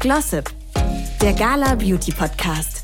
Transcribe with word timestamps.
Glossip, 0.00 0.48
der 1.20 1.34
Gala 1.34 1.74
Beauty 1.74 2.10
Podcast. 2.10 2.82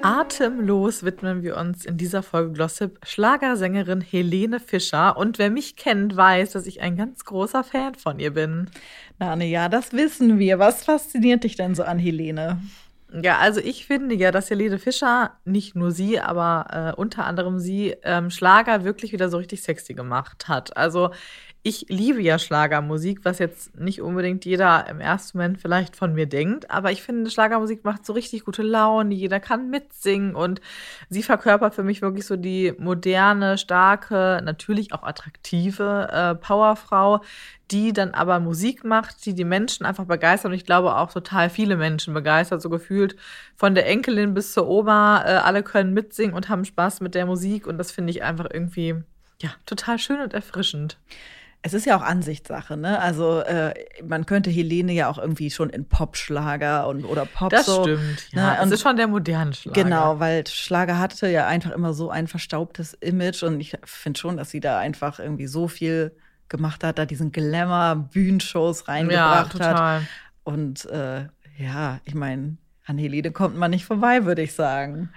Atemlos 0.00 1.02
widmen 1.02 1.42
wir 1.42 1.58
uns 1.58 1.84
in 1.84 1.98
dieser 1.98 2.22
Folge 2.22 2.52
Glossip 2.52 2.98
Schlagersängerin 3.04 4.00
Helene 4.00 4.58
Fischer. 4.58 5.18
Und 5.18 5.38
wer 5.38 5.50
mich 5.50 5.76
kennt, 5.76 6.16
weiß, 6.16 6.52
dass 6.52 6.64
ich 6.64 6.80
ein 6.80 6.96
ganz 6.96 7.26
großer 7.26 7.62
Fan 7.62 7.94
von 7.94 8.18
ihr 8.20 8.32
bin. 8.32 8.70
Nane, 9.18 9.44
ja, 9.44 9.68
das 9.68 9.92
wissen 9.92 10.38
wir. 10.38 10.58
Was 10.58 10.84
fasziniert 10.84 11.44
dich 11.44 11.56
denn 11.56 11.74
so 11.74 11.82
an 11.82 11.98
Helene? 11.98 12.58
Ja, 13.12 13.36
also 13.38 13.60
ich 13.60 13.86
finde 13.86 14.14
ja, 14.14 14.30
dass 14.30 14.50
Helene 14.50 14.78
Fischer, 14.78 15.32
nicht 15.44 15.76
nur 15.76 15.92
sie, 15.92 16.20
aber 16.20 16.94
äh, 16.94 16.98
unter 16.98 17.26
anderem 17.26 17.58
sie, 17.58 17.96
ähm, 18.02 18.30
Schlager 18.30 18.84
wirklich 18.84 19.12
wieder 19.12 19.28
so 19.28 19.36
richtig 19.38 19.62
sexy 19.62 19.94
gemacht 19.94 20.48
hat. 20.48 20.76
Also 20.76 21.10
ich 21.68 21.84
liebe 21.90 22.22
ja 22.22 22.38
Schlagermusik, 22.38 23.26
was 23.26 23.38
jetzt 23.38 23.78
nicht 23.78 24.00
unbedingt 24.00 24.46
jeder 24.46 24.86
im 24.88 25.00
ersten 25.00 25.36
Moment 25.36 25.60
vielleicht 25.60 25.96
von 25.96 26.14
mir 26.14 26.26
denkt, 26.26 26.70
aber 26.70 26.90
ich 26.92 27.02
finde, 27.02 27.30
Schlagermusik 27.30 27.84
macht 27.84 28.06
so 28.06 28.14
richtig 28.14 28.46
gute 28.46 28.62
Laune, 28.62 29.14
jeder 29.14 29.38
kann 29.38 29.68
mitsingen 29.68 30.34
und 30.34 30.62
sie 31.10 31.22
verkörpert 31.22 31.74
für 31.74 31.82
mich 31.82 32.00
wirklich 32.00 32.24
so 32.24 32.36
die 32.36 32.72
moderne, 32.78 33.58
starke, 33.58 34.40
natürlich 34.42 34.94
auch 34.94 35.02
attraktive 35.02 36.08
äh, 36.10 36.34
Powerfrau, 36.36 37.20
die 37.70 37.92
dann 37.92 38.12
aber 38.12 38.40
Musik 38.40 38.82
macht, 38.82 39.26
die 39.26 39.34
die 39.34 39.44
Menschen 39.44 39.84
einfach 39.84 40.06
begeistert 40.06 40.50
und 40.50 40.56
ich 40.56 40.64
glaube 40.64 40.96
auch 40.96 41.12
total 41.12 41.50
viele 41.50 41.76
Menschen 41.76 42.14
begeistert, 42.14 42.62
so 42.62 42.70
gefühlt 42.70 43.14
von 43.56 43.74
der 43.74 43.86
Enkelin 43.86 44.32
bis 44.32 44.54
zur 44.54 44.66
Oma, 44.68 45.22
äh, 45.22 45.34
alle 45.36 45.62
können 45.62 45.92
mitsingen 45.92 46.34
und 46.34 46.48
haben 46.48 46.64
Spaß 46.64 47.02
mit 47.02 47.14
der 47.14 47.26
Musik 47.26 47.66
und 47.66 47.76
das 47.76 47.90
finde 47.90 48.10
ich 48.10 48.22
einfach 48.22 48.46
irgendwie 48.50 49.02
ja 49.42 49.50
total 49.66 49.98
schön 49.98 50.20
und 50.20 50.32
erfrischend. 50.32 50.96
Es 51.62 51.74
ist 51.74 51.86
ja 51.86 51.96
auch 51.96 52.02
Ansichtssache, 52.02 52.76
ne? 52.76 53.00
Also 53.00 53.40
äh, 53.40 53.74
man 54.04 54.26
könnte 54.26 54.48
Helene 54.48 54.92
ja 54.92 55.08
auch 55.08 55.18
irgendwie 55.18 55.50
schon 55.50 55.70
in 55.70 55.88
Popschlager 55.88 56.86
und 56.86 57.04
oder 57.04 57.24
Pop 57.26 57.50
das 57.50 57.66
so. 57.66 57.82
stimmt, 57.82 58.32
ne? 58.32 58.42
ja. 58.42 58.62
Und 58.62 58.68
es 58.68 58.74
ist 58.74 58.82
schon 58.82 58.96
der 58.96 59.08
moderne 59.08 59.52
Schlager. 59.52 59.82
Genau, 59.82 60.20
weil 60.20 60.46
Schlager 60.46 60.98
hatte 60.98 61.28
ja 61.28 61.46
einfach 61.46 61.72
immer 61.72 61.94
so 61.94 62.10
ein 62.10 62.28
verstaubtes 62.28 62.94
Image 62.94 63.42
und 63.42 63.60
ich 63.60 63.76
finde 63.84 64.18
schon, 64.18 64.36
dass 64.36 64.50
sie 64.50 64.60
da 64.60 64.78
einfach 64.78 65.18
irgendwie 65.18 65.48
so 65.48 65.66
viel 65.66 66.12
gemacht 66.48 66.84
hat, 66.84 66.98
da 66.98 67.06
diesen 67.06 67.32
Glamour 67.32 68.08
Bühnenshows 68.12 68.88
reingebracht 68.88 69.54
ja, 69.54 69.58
total. 69.58 70.00
hat. 70.00 70.02
Und 70.44 70.86
äh, 70.86 71.26
ja, 71.58 72.00
ich 72.04 72.14
meine, 72.14 72.56
an 72.88 72.98
Helene 72.98 73.30
kommt 73.32 73.56
man 73.56 73.70
nicht 73.70 73.84
vorbei, 73.84 74.24
würde 74.24 74.42
ich 74.42 74.54
sagen. 74.54 75.10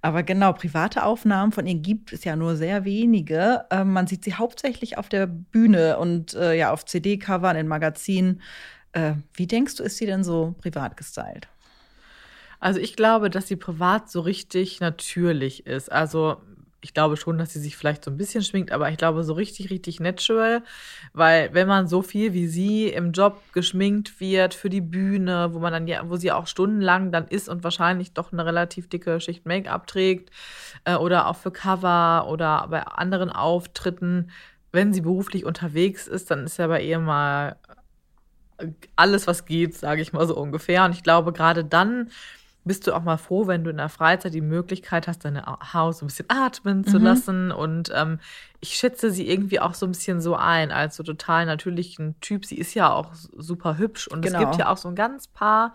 Aber 0.00 0.22
genau, 0.22 0.52
private 0.52 1.04
Aufnahmen 1.04 1.50
von 1.50 1.66
ihr 1.66 1.74
gibt 1.74 2.12
es 2.12 2.24
ja 2.24 2.36
nur 2.36 2.56
sehr 2.56 2.84
wenige. 2.84 3.64
Ähm, 3.70 3.92
man 3.92 4.06
sieht 4.06 4.22
sie 4.22 4.34
hauptsächlich 4.34 4.96
auf 4.96 5.08
der 5.08 5.26
Bühne 5.26 5.98
und 5.98 6.34
äh, 6.34 6.54
ja 6.54 6.72
auf 6.72 6.84
CD-Covern 6.84 7.56
in 7.56 7.66
Magazinen. 7.66 8.40
Äh, 8.92 9.14
wie 9.34 9.46
denkst 9.46 9.76
du, 9.76 9.82
ist 9.82 9.96
sie 9.96 10.06
denn 10.06 10.22
so 10.22 10.54
privat 10.60 10.96
gestylt? 10.96 11.48
Also 12.60 12.78
ich 12.78 12.96
glaube, 12.96 13.28
dass 13.28 13.48
sie 13.48 13.56
privat 13.56 14.10
so 14.10 14.20
richtig 14.20 14.80
natürlich 14.80 15.66
ist. 15.66 15.90
Also 15.90 16.40
ich 16.80 16.94
glaube 16.94 17.16
schon, 17.16 17.38
dass 17.38 17.52
sie 17.52 17.60
sich 17.60 17.76
vielleicht 17.76 18.04
so 18.04 18.10
ein 18.10 18.16
bisschen 18.16 18.42
schminkt, 18.42 18.70
aber 18.70 18.90
ich 18.90 18.96
glaube 18.96 19.24
so 19.24 19.32
richtig, 19.32 19.70
richtig 19.70 19.98
natural, 20.00 20.62
weil 21.12 21.52
wenn 21.52 21.66
man 21.66 21.88
so 21.88 22.02
viel 22.02 22.32
wie 22.32 22.46
sie 22.46 22.88
im 22.88 23.12
Job 23.12 23.40
geschminkt 23.52 24.20
wird 24.20 24.54
für 24.54 24.70
die 24.70 24.80
Bühne, 24.80 25.52
wo 25.52 25.58
man 25.58 25.72
dann 25.72 25.86
ja, 25.88 26.08
wo 26.08 26.16
sie 26.16 26.32
auch 26.32 26.46
stundenlang 26.46 27.12
dann 27.12 27.26
ist 27.28 27.48
und 27.48 27.64
wahrscheinlich 27.64 28.12
doch 28.12 28.32
eine 28.32 28.44
relativ 28.44 28.88
dicke 28.88 29.20
Schicht 29.20 29.46
Make-up 29.46 29.86
trägt 29.86 30.30
äh, 30.84 30.94
oder 30.94 31.28
auch 31.28 31.36
für 31.36 31.50
Cover 31.50 32.28
oder 32.28 32.66
bei 32.70 32.82
anderen 32.82 33.30
Auftritten, 33.30 34.30
wenn 34.72 34.92
sie 34.92 35.00
beruflich 35.00 35.44
unterwegs 35.44 36.06
ist, 36.06 36.30
dann 36.30 36.44
ist 36.44 36.58
ja 36.58 36.66
bei 36.66 36.82
ihr 36.82 36.98
mal 36.98 37.56
alles, 38.94 39.26
was 39.26 39.44
geht, 39.44 39.74
sage 39.74 40.02
ich 40.02 40.12
mal 40.12 40.26
so 40.26 40.36
ungefähr. 40.36 40.84
Und 40.84 40.92
ich 40.92 41.02
glaube, 41.02 41.32
gerade 41.32 41.64
dann 41.64 42.10
bist 42.66 42.86
du 42.86 42.92
auch 42.92 43.02
mal 43.02 43.16
froh, 43.16 43.46
wenn 43.46 43.62
du 43.62 43.70
in 43.70 43.76
der 43.76 43.88
Freizeit 43.88 44.34
die 44.34 44.40
Möglichkeit 44.40 45.06
hast, 45.06 45.24
deine 45.24 45.46
Haut 45.72 45.96
so 45.96 46.04
ein 46.04 46.08
bisschen 46.08 46.26
atmen 46.28 46.84
zu 46.84 46.98
mhm. 46.98 47.04
lassen. 47.04 47.52
Und 47.52 47.92
ähm, 47.94 48.18
ich 48.60 48.70
schätze 48.70 49.12
sie 49.12 49.28
irgendwie 49.28 49.60
auch 49.60 49.74
so 49.74 49.86
ein 49.86 49.92
bisschen 49.92 50.20
so 50.20 50.34
ein, 50.34 50.72
als 50.72 50.96
so 50.96 51.04
total 51.04 51.46
natürlichen 51.46 52.20
Typ. 52.20 52.44
Sie 52.44 52.58
ist 52.58 52.74
ja 52.74 52.92
auch 52.92 53.14
super 53.14 53.78
hübsch 53.78 54.08
und 54.08 54.20
genau. 54.20 54.38
es 54.38 54.44
gibt 54.44 54.56
ja 54.56 54.68
auch 54.68 54.76
so 54.76 54.88
ein 54.88 54.96
ganz 54.96 55.28
paar 55.28 55.74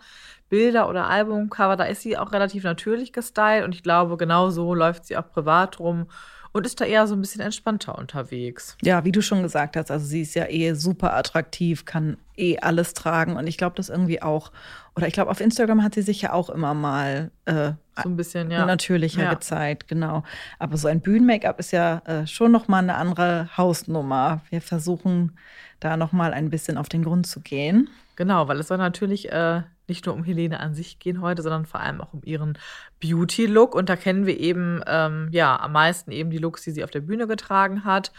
Bilder 0.50 0.86
oder 0.90 1.08
Albumcover, 1.08 1.76
da 1.76 1.84
ist 1.84 2.02
sie 2.02 2.18
auch 2.18 2.32
relativ 2.32 2.62
natürlich 2.64 3.14
gestylt 3.14 3.64
und 3.64 3.74
ich 3.74 3.82
glaube, 3.82 4.18
genau 4.18 4.50
so 4.50 4.74
läuft 4.74 5.06
sie 5.06 5.16
auch 5.16 5.26
privat 5.30 5.80
rum 5.80 6.08
und 6.52 6.66
ist 6.66 6.80
da 6.80 6.84
eher 6.84 7.06
so 7.06 7.14
ein 7.14 7.20
bisschen 7.20 7.40
entspannter 7.40 7.98
unterwegs. 7.98 8.76
Ja, 8.82 9.04
wie 9.04 9.12
du 9.12 9.22
schon 9.22 9.42
gesagt 9.42 9.76
hast, 9.76 9.90
also 9.90 10.04
sie 10.04 10.22
ist 10.22 10.34
ja 10.34 10.46
eh 10.48 10.74
super 10.74 11.14
attraktiv, 11.14 11.84
kann 11.84 12.18
eh 12.36 12.58
alles 12.58 12.94
tragen 12.94 13.36
und 13.36 13.46
ich 13.46 13.58
glaube 13.58 13.76
das 13.76 13.88
irgendwie 13.88 14.22
auch, 14.22 14.52
oder 14.94 15.06
ich 15.06 15.14
glaube 15.14 15.30
auf 15.30 15.40
Instagram 15.40 15.82
hat 15.82 15.94
sie 15.94 16.02
sich 16.02 16.22
ja 16.22 16.32
auch 16.32 16.50
immer 16.50 16.74
mal 16.74 17.30
äh, 17.46 17.72
so 18.02 18.08
ein 18.08 18.16
bisschen 18.16 18.50
ja. 18.50 18.64
natürlicher 18.64 19.24
ja. 19.24 19.34
gezeigt, 19.34 19.88
genau. 19.88 20.22
Aber 20.58 20.76
so 20.76 20.88
ein 20.88 21.00
Bühnen-Make-up 21.00 21.58
ist 21.60 21.72
ja 21.72 21.98
äh, 22.06 22.26
schon 22.26 22.52
noch 22.52 22.68
mal 22.68 22.78
eine 22.78 22.94
andere 22.94 23.48
Hausnummer. 23.56 24.40
Wir 24.50 24.62
versuchen 24.62 25.36
da 25.80 25.96
noch 25.96 26.12
mal 26.12 26.32
ein 26.32 26.50
bisschen 26.50 26.78
auf 26.78 26.88
den 26.88 27.04
Grund 27.04 27.26
zu 27.26 27.40
gehen. 27.40 27.90
Genau, 28.16 28.48
weil 28.48 28.60
es 28.60 28.68
soll 28.68 28.78
natürlich 28.78 29.30
äh, 29.32 29.62
nicht 29.88 30.06
nur 30.06 30.14
um 30.14 30.24
Helene 30.24 30.60
an 30.60 30.74
sich 30.74 30.98
gehen 30.98 31.20
heute, 31.20 31.42
sondern 31.42 31.66
vor 31.66 31.80
allem 31.80 32.00
auch 32.00 32.12
um 32.12 32.20
ihren 32.24 32.58
Beauty-Look. 33.00 33.74
Und 33.74 33.88
da 33.88 33.96
kennen 33.96 34.26
wir 34.26 34.38
eben, 34.38 34.80
ähm, 34.86 35.28
ja, 35.32 35.58
am 35.58 35.72
meisten 35.72 36.12
eben 36.12 36.30
die 36.30 36.38
Looks, 36.38 36.62
die 36.62 36.70
sie 36.70 36.84
auf 36.84 36.90
der 36.90 37.00
Bühne 37.00 37.26
getragen 37.26 37.84
hat. 37.84 38.12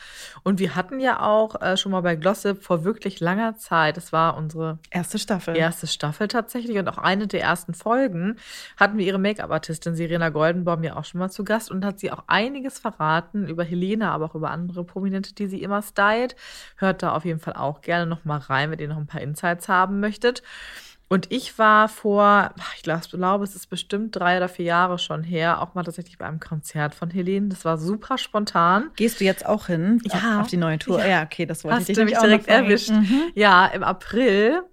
Und 0.44 0.60
wir 0.60 0.76
hatten 0.76 1.00
ja 1.00 1.22
auch 1.22 1.62
äh, 1.62 1.78
schon 1.78 1.92
mal 1.92 2.02
bei 2.02 2.16
Glossip 2.16 2.64
vor 2.64 2.84
wirklich 2.84 3.20
langer 3.20 3.58
Zeit, 3.58 3.98
das 3.98 4.12
war 4.12 4.38
unsere 4.38 4.80
erste 4.90 5.18
Staffel. 5.20 5.56
Erste 5.56 5.88
Staffel 5.88 6.28
tatsächlich 6.28 6.78
und 6.78 6.88
auch 6.88 6.98
eine 6.98 7.28
der 7.28 7.42
ersten 7.42 7.74
Folgen, 7.74 8.38
hatten 8.78 8.98
wir 8.98 9.06
ihre 9.06 9.20
Make-up-Artistin 9.20 9.96
Serena 9.96 10.30
Goldenbaum 10.30 10.84
ja 10.84 10.96
auch 10.96 11.06
schon 11.06 11.20
mal 11.20 11.30
zu 11.30 11.44
Gast 11.44 11.72
und 11.72 11.86
hat 11.86 12.00
sie 12.00 12.12
auch 12.12 12.24
einiges 12.28 12.80
verraten 12.80 13.48
über 13.48 13.64
Helene, 13.64 14.12
aber 14.12 14.26
auch 14.26 14.36
über 14.36 14.52
andere 14.52 14.84
Prominente, 14.84 15.34
die 15.34 15.48
sie 15.48 15.62
immer 15.62 15.82
stylt. 15.82 16.36
Hört 16.78 17.04
da 17.04 17.14
auf 17.14 17.26
jeden 17.26 17.40
Fall 17.40 17.54
auch 17.54 17.82
gerne 17.82 18.06
noch 18.06 18.26
mal 18.26 18.40
rein, 18.40 18.72
wenn 18.72 18.80
ihr 18.80 18.88
noch 18.88 18.98
ein 18.98 19.08
paar 19.08 19.22
Insights 19.22 19.70
haben 19.70 20.00
möchtet. 20.00 20.44
Und 21.14 21.32
ich 21.32 21.60
war 21.60 21.90
vor, 21.90 22.56
ich 22.76 22.82
glaube, 22.82 23.44
es 23.44 23.54
ist 23.54 23.70
bestimmt 23.70 24.16
drei 24.16 24.38
oder 24.38 24.50
vier 24.50 24.66
Jahre 24.66 24.98
schon 24.98 25.22
her, 25.22 25.62
auch 25.62 25.76
mal 25.76 25.84
tatsächlich 25.84 26.18
bei 26.18 26.26
einem 26.26 26.40
Konzert 26.40 26.96
von 26.96 27.12
Helene. 27.12 27.50
Das 27.50 27.66
war 27.66 27.78
super 27.78 28.18
spontan. 28.18 28.90
Gehst 28.96 29.20
du 29.20 29.24
jetzt 29.24 29.46
auch 29.46 29.68
hin 29.68 30.02
ja. 30.06 30.42
auf, 30.42 30.48
die 30.48 30.58
neue 30.58 30.80
Tour? 30.80 30.98
Ja, 31.02 31.08
ja 31.08 31.24
okay, 31.24 31.46
das 31.46 31.64
wollte 31.64 31.78
Hast 31.78 31.90
ich 31.90 31.96
du 31.96 32.06
mich 32.06 32.18
direkt 32.18 32.48
erwischt. 32.48 32.90
Mhm. 32.90 33.32
Ja, 33.36 33.68
im 33.68 33.84
April 33.84 34.64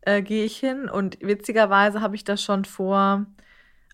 äh, 0.00 0.22
gehe 0.22 0.46
ich 0.46 0.56
hin 0.56 0.88
und 0.88 1.18
witzigerweise 1.20 2.00
habe 2.00 2.16
ich 2.16 2.24
das 2.24 2.42
schon 2.42 2.64
vor, 2.64 3.26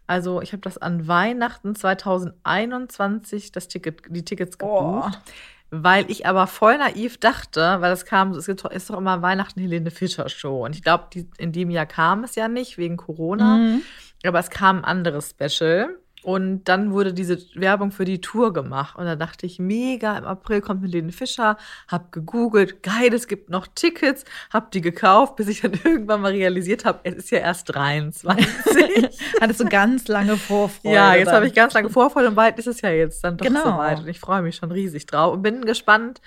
also 0.06 0.40
ich 0.40 0.52
habe 0.52 0.60
das 0.60 0.78
an 0.78 1.08
Weihnachten 1.08 1.74
2021 1.74 3.50
das 3.50 3.66
Ticket, 3.66 4.02
die 4.08 4.24
Tickets 4.24 4.56
gebucht. 4.56 5.16
Oh 5.16 5.30
weil 5.70 6.10
ich 6.10 6.26
aber 6.26 6.46
voll 6.46 6.78
naiv 6.78 7.18
dachte, 7.18 7.76
weil 7.80 7.92
es 7.92 8.04
kam, 8.04 8.32
es 8.32 8.48
ist 8.48 8.90
doch 8.90 8.96
immer 8.96 9.22
Weihnachten 9.22 9.60
Helene 9.60 9.90
Fischer 9.90 10.28
Show. 10.28 10.64
Und 10.64 10.74
ich 10.74 10.82
glaube, 10.82 11.04
in 11.36 11.52
dem 11.52 11.70
Jahr 11.70 11.86
kam 11.86 12.24
es 12.24 12.34
ja 12.34 12.48
nicht 12.48 12.78
wegen 12.78 12.96
Corona, 12.96 13.56
mhm. 13.58 13.82
aber 14.24 14.38
es 14.38 14.50
kam 14.50 14.78
ein 14.78 14.84
anderes 14.84 15.30
Special 15.30 15.98
und 16.28 16.64
dann 16.64 16.92
wurde 16.92 17.14
diese 17.14 17.38
Werbung 17.54 17.90
für 17.90 18.04
die 18.04 18.20
Tour 18.20 18.52
gemacht. 18.52 18.98
Und 18.98 19.06
da 19.06 19.16
dachte 19.16 19.46
ich, 19.46 19.58
mega, 19.58 20.18
im 20.18 20.26
April 20.26 20.60
kommt 20.60 20.82
Helene 20.82 21.10
Fischer, 21.10 21.56
hab 21.90 22.12
gegoogelt, 22.12 22.82
geil, 22.82 23.14
es 23.14 23.28
gibt 23.28 23.48
noch 23.48 23.66
Tickets, 23.66 24.26
hab 24.52 24.70
die 24.72 24.82
gekauft, 24.82 25.36
bis 25.36 25.48
ich 25.48 25.62
dann 25.62 25.72
irgendwann 25.84 26.20
mal 26.20 26.32
realisiert 26.32 26.84
habe, 26.84 26.98
es 27.04 27.14
ist 27.14 27.30
ja 27.30 27.38
erst 27.38 27.74
23. 27.74 29.08
Hattest 29.40 29.60
du 29.60 29.64
ganz 29.70 30.06
lange 30.06 30.36
Vorfreude. 30.36 30.94
Ja, 30.94 31.14
jetzt 31.14 31.32
habe 31.32 31.46
ich 31.46 31.54
ganz 31.54 31.72
lange 31.72 31.88
Vorfreude 31.88 32.28
und 32.28 32.34
bald 32.34 32.58
ist 32.58 32.66
es 32.66 32.82
ja 32.82 32.90
jetzt 32.90 33.24
dann 33.24 33.38
doch 33.38 33.46
genau. 33.46 33.64
soweit. 33.64 34.00
Und 34.00 34.08
ich 34.08 34.20
freue 34.20 34.42
mich 34.42 34.56
schon 34.56 34.70
riesig 34.70 35.06
drauf 35.06 35.32
und 35.32 35.40
bin 35.40 35.64
gespannt, 35.64 36.20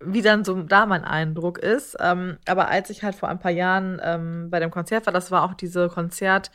wie 0.00 0.22
dann 0.22 0.44
so 0.44 0.62
da 0.62 0.86
mein 0.86 1.04
Eindruck 1.04 1.58
ist. 1.58 1.94
Ähm, 2.00 2.38
aber 2.46 2.68
als 2.68 2.88
ich 2.88 3.02
halt 3.02 3.14
vor 3.14 3.28
ein 3.28 3.38
paar 3.38 3.52
Jahren 3.52 4.00
ähm, 4.02 4.48
bei 4.48 4.60
dem 4.60 4.70
Konzert 4.70 5.04
war, 5.04 5.12
das 5.12 5.30
war 5.30 5.42
auch 5.42 5.52
diese 5.52 5.88
Konzert- 5.90 6.50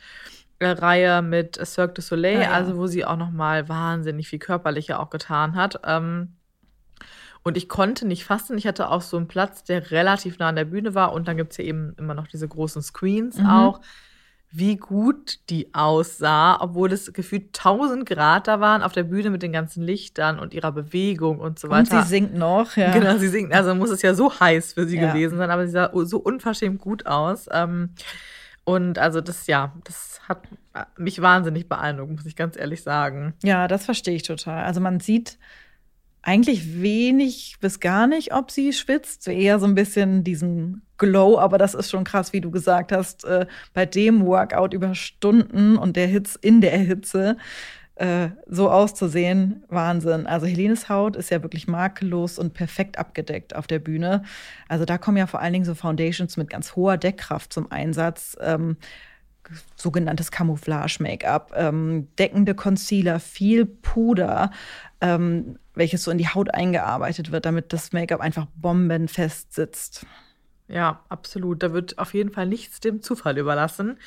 Reihe 0.70 1.22
mit 1.22 1.58
Cirque 1.66 1.94
du 1.94 2.02
Soleil, 2.02 2.38
ah, 2.38 2.42
ja. 2.42 2.50
also 2.52 2.76
wo 2.76 2.86
sie 2.86 3.04
auch 3.04 3.16
noch 3.16 3.30
mal 3.30 3.68
wahnsinnig 3.68 4.28
viel 4.28 4.38
körperlicher 4.38 5.00
auch 5.00 5.10
getan 5.10 5.54
hat. 5.56 5.80
Ähm, 5.84 6.36
und 7.42 7.56
ich 7.56 7.68
konnte 7.68 8.06
nicht 8.06 8.24
fassen. 8.24 8.56
Ich 8.56 8.66
hatte 8.66 8.88
auch 8.88 9.02
so 9.02 9.16
einen 9.16 9.26
Platz, 9.26 9.64
der 9.64 9.90
relativ 9.90 10.38
nah 10.38 10.48
an 10.48 10.56
der 10.56 10.64
Bühne 10.64 10.94
war. 10.94 11.12
Und 11.12 11.26
dann 11.26 11.36
gibt 11.36 11.52
es 11.52 11.58
ja 11.58 11.64
eben 11.64 11.94
immer 11.98 12.14
noch 12.14 12.28
diese 12.28 12.46
großen 12.46 12.82
Screens 12.82 13.38
mhm. 13.38 13.46
auch. 13.46 13.80
Wie 14.54 14.76
gut 14.76 15.38
die 15.48 15.74
aussah, 15.74 16.60
obwohl 16.60 16.92
es 16.92 17.12
gefühlt 17.14 17.58
1000 17.58 18.06
Grad 18.06 18.48
da 18.48 18.60
waren 18.60 18.82
auf 18.82 18.92
der 18.92 19.04
Bühne 19.04 19.30
mit 19.30 19.42
den 19.42 19.50
ganzen 19.50 19.82
Lichtern 19.82 20.38
und 20.38 20.52
ihrer 20.52 20.72
Bewegung 20.72 21.40
und 21.40 21.58
so 21.58 21.70
weiter. 21.70 21.96
Und 21.96 22.02
sie 22.02 22.08
singt 22.08 22.34
noch, 22.34 22.76
ja. 22.76 22.92
Genau, 22.92 23.16
sie 23.16 23.28
singt. 23.28 23.52
Also 23.52 23.74
muss 23.74 23.90
es 23.90 24.02
ja 24.02 24.14
so 24.14 24.38
heiß 24.38 24.74
für 24.74 24.86
sie 24.86 24.98
ja. 24.98 25.10
gewesen 25.10 25.38
sein, 25.38 25.50
aber 25.50 25.66
sie 25.66 25.72
sah 25.72 25.90
so 26.04 26.18
unverschämt 26.18 26.80
gut 26.80 27.06
aus. 27.06 27.48
Ähm, 27.50 27.94
und 28.64 28.98
also 28.98 29.20
das, 29.20 29.46
ja, 29.46 29.74
das 29.84 30.20
hat 30.28 30.46
mich 30.96 31.20
wahnsinnig 31.20 31.68
beeindruckt, 31.68 32.12
muss 32.12 32.26
ich 32.26 32.36
ganz 32.36 32.56
ehrlich 32.56 32.82
sagen. 32.82 33.34
Ja, 33.42 33.66
das 33.68 33.84
verstehe 33.84 34.14
ich 34.14 34.22
total. 34.22 34.64
Also 34.64 34.80
man 34.80 35.00
sieht 35.00 35.38
eigentlich 36.22 36.80
wenig 36.80 37.56
bis 37.60 37.80
gar 37.80 38.06
nicht, 38.06 38.32
ob 38.32 38.52
sie 38.52 38.72
schwitzt. 38.72 39.26
Eher 39.26 39.58
so 39.58 39.66
ein 39.66 39.74
bisschen 39.74 40.22
diesen 40.22 40.82
Glow, 40.96 41.38
aber 41.38 41.58
das 41.58 41.74
ist 41.74 41.90
schon 41.90 42.04
krass, 42.04 42.32
wie 42.32 42.40
du 42.40 42.52
gesagt 42.52 42.92
hast, 42.92 43.24
äh, 43.24 43.46
bei 43.74 43.86
dem 43.86 44.24
Workout 44.24 44.72
über 44.72 44.94
Stunden 44.94 45.76
und 45.76 45.96
der 45.96 46.06
Hitze 46.06 46.38
in 46.40 46.60
der 46.60 46.78
Hitze 46.78 47.36
äh, 48.02 48.30
so 48.48 48.68
auszusehen, 48.68 49.62
Wahnsinn. 49.68 50.26
Also 50.26 50.46
Helenes 50.46 50.88
Haut 50.88 51.14
ist 51.14 51.30
ja 51.30 51.40
wirklich 51.44 51.68
makellos 51.68 52.36
und 52.36 52.52
perfekt 52.52 52.98
abgedeckt 52.98 53.54
auf 53.54 53.68
der 53.68 53.78
Bühne. 53.78 54.24
Also 54.68 54.84
da 54.84 54.98
kommen 54.98 55.18
ja 55.18 55.28
vor 55.28 55.40
allen 55.40 55.52
Dingen 55.52 55.64
so 55.64 55.76
Foundations 55.76 56.36
mit 56.36 56.50
ganz 56.50 56.74
hoher 56.74 56.96
Deckkraft 56.96 57.52
zum 57.52 57.70
Einsatz. 57.70 58.36
Ähm, 58.40 58.76
sogenanntes 59.76 60.32
Camouflage-Make-up, 60.32 61.52
ähm, 61.54 62.08
deckende 62.18 62.56
Concealer, 62.56 63.20
viel 63.20 63.66
Puder, 63.66 64.50
ähm, 65.00 65.58
welches 65.74 66.02
so 66.02 66.10
in 66.10 66.18
die 66.18 66.28
Haut 66.28 66.52
eingearbeitet 66.52 67.30
wird, 67.30 67.46
damit 67.46 67.72
das 67.72 67.92
Make-up 67.92 68.20
einfach 68.20 68.46
bombenfest 68.56 69.52
sitzt. 69.54 70.06
Ja, 70.66 71.04
absolut. 71.08 71.62
Da 71.62 71.72
wird 71.72 71.98
auf 71.98 72.14
jeden 72.14 72.30
Fall 72.30 72.46
nichts 72.46 72.80
dem 72.80 73.00
Zufall 73.00 73.38
überlassen. 73.38 73.98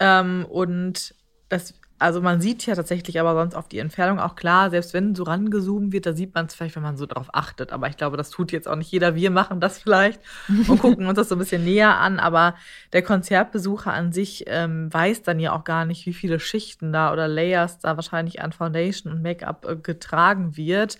Ähm, 0.00 0.44
und 0.48 1.14
das 1.48 1.74
also 1.98 2.20
man 2.20 2.40
sieht 2.40 2.64
ja 2.66 2.74
tatsächlich 2.76 3.18
aber 3.18 3.34
sonst 3.34 3.54
auf 3.54 3.68
die 3.68 3.78
Entfernung 3.78 4.20
auch 4.20 4.36
klar, 4.36 4.70
selbst 4.70 4.94
wenn 4.94 5.14
so 5.14 5.24
rangezoomt 5.24 5.92
wird, 5.92 6.06
da 6.06 6.12
sieht 6.12 6.34
man 6.34 6.46
es 6.46 6.54
vielleicht, 6.54 6.76
wenn 6.76 6.82
man 6.82 6.96
so 6.96 7.06
drauf 7.06 7.28
achtet. 7.32 7.72
Aber 7.72 7.88
ich 7.88 7.96
glaube, 7.96 8.16
das 8.16 8.30
tut 8.30 8.52
jetzt 8.52 8.68
auch 8.68 8.76
nicht 8.76 8.90
jeder. 8.92 9.14
Wir 9.14 9.30
machen 9.30 9.60
das 9.60 9.78
vielleicht 9.78 10.20
und 10.48 10.78
gucken 10.78 11.06
uns 11.06 11.16
das 11.16 11.28
so 11.28 11.34
ein 11.34 11.38
bisschen 11.38 11.64
näher 11.64 11.98
an. 11.98 12.20
Aber 12.20 12.54
der 12.92 13.02
Konzertbesucher 13.02 13.92
an 13.92 14.12
sich 14.12 14.44
ähm, 14.46 14.92
weiß 14.92 15.22
dann 15.22 15.40
ja 15.40 15.52
auch 15.52 15.64
gar 15.64 15.84
nicht, 15.84 16.06
wie 16.06 16.14
viele 16.14 16.38
Schichten 16.38 16.92
da 16.92 17.12
oder 17.12 17.26
Layers 17.26 17.80
da 17.80 17.96
wahrscheinlich 17.96 18.40
an 18.42 18.52
Foundation 18.52 19.12
und 19.12 19.22
Make-up 19.22 19.66
äh, 19.68 19.76
getragen 19.76 20.56
wird. 20.56 20.98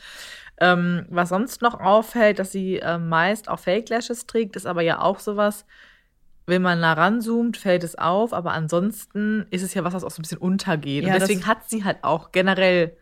Ähm, 0.61 1.07
was 1.09 1.29
sonst 1.29 1.63
noch 1.63 1.79
auffällt, 1.79 2.41
dass 2.41 2.51
sie 2.51 2.79
äh, 2.79 2.99
meist 2.99 3.49
auch 3.49 3.61
Fake 3.61 3.89
Lashes 3.89 4.27
trägt, 4.27 4.57
ist 4.57 4.67
aber 4.67 4.83
ja 4.83 5.01
auch 5.01 5.21
sowas, 5.21 5.65
wenn 6.49 6.63
man 6.63 6.81
da 6.81 6.95
ranzoomt, 6.95 7.57
fällt 7.57 7.85
es 7.85 7.97
auf, 7.97 8.33
aber 8.33 8.53
ansonsten 8.53 9.47
ist 9.51 9.63
es 9.63 9.75
ja 9.75 9.85
was, 9.85 9.95
was 9.95 10.05
auch 10.05 10.11
so 10.11 10.21
ein 10.21 10.23
bisschen 10.23 10.39
untergeht. 10.39 11.05
Ja, 11.05 11.15
und 11.15 11.21
deswegen 11.21 11.47
hat 11.47 11.69
sie 11.69 11.85
halt 11.85 11.99
auch 12.03 12.33
generell 12.33 12.97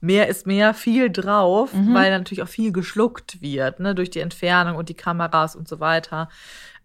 mehr 0.00 0.28
ist 0.28 0.46
mehr 0.46 0.74
viel 0.74 1.10
drauf, 1.10 1.72
mhm. 1.72 1.94
weil 1.94 2.10
natürlich 2.10 2.42
auch 2.42 2.48
viel 2.48 2.72
geschluckt 2.72 3.40
wird, 3.40 3.80
ne, 3.80 3.94
durch 3.94 4.10
die 4.10 4.20
Entfernung 4.20 4.76
und 4.76 4.90
die 4.90 4.94
Kameras 4.94 5.56
und 5.56 5.66
so 5.66 5.80
weiter. 5.80 6.28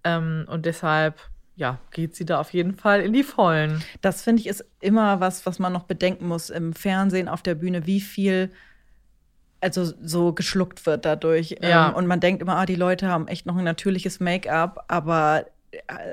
Ähm, 0.05 0.45
und 0.47 0.65
deshalb, 0.65 1.19
ja, 1.57 1.79
geht 1.91 2.15
sie 2.15 2.25
da 2.25 2.39
auf 2.39 2.53
jeden 2.53 2.75
Fall 2.75 3.01
in 3.01 3.11
die 3.11 3.23
Vollen. 3.23 3.83
Das 4.01 4.21
finde 4.21 4.39
ich 4.39 4.47
ist 4.47 4.63
immer 4.79 5.19
was, 5.19 5.45
was 5.45 5.59
man 5.59 5.73
noch 5.73 5.83
bedenken 5.83 6.27
muss 6.29 6.49
im 6.49 6.71
Fernsehen, 6.71 7.27
auf 7.27 7.41
der 7.41 7.55
Bühne, 7.55 7.85
wie 7.85 7.99
viel 7.99 8.51
also 9.61 9.83
so 10.01 10.31
geschluckt 10.31 10.85
wird 10.85 11.03
dadurch. 11.03 11.57
Ja. 11.61 11.89
Ähm, 11.89 11.95
und 11.95 12.07
man 12.07 12.21
denkt 12.21 12.41
immer, 12.41 12.55
ah, 12.55 12.65
die 12.65 12.75
Leute 12.75 13.09
haben 13.09 13.27
echt 13.27 13.45
noch 13.45 13.57
ein 13.57 13.65
natürliches 13.65 14.21
Make-up, 14.21 14.85
aber 14.87 15.45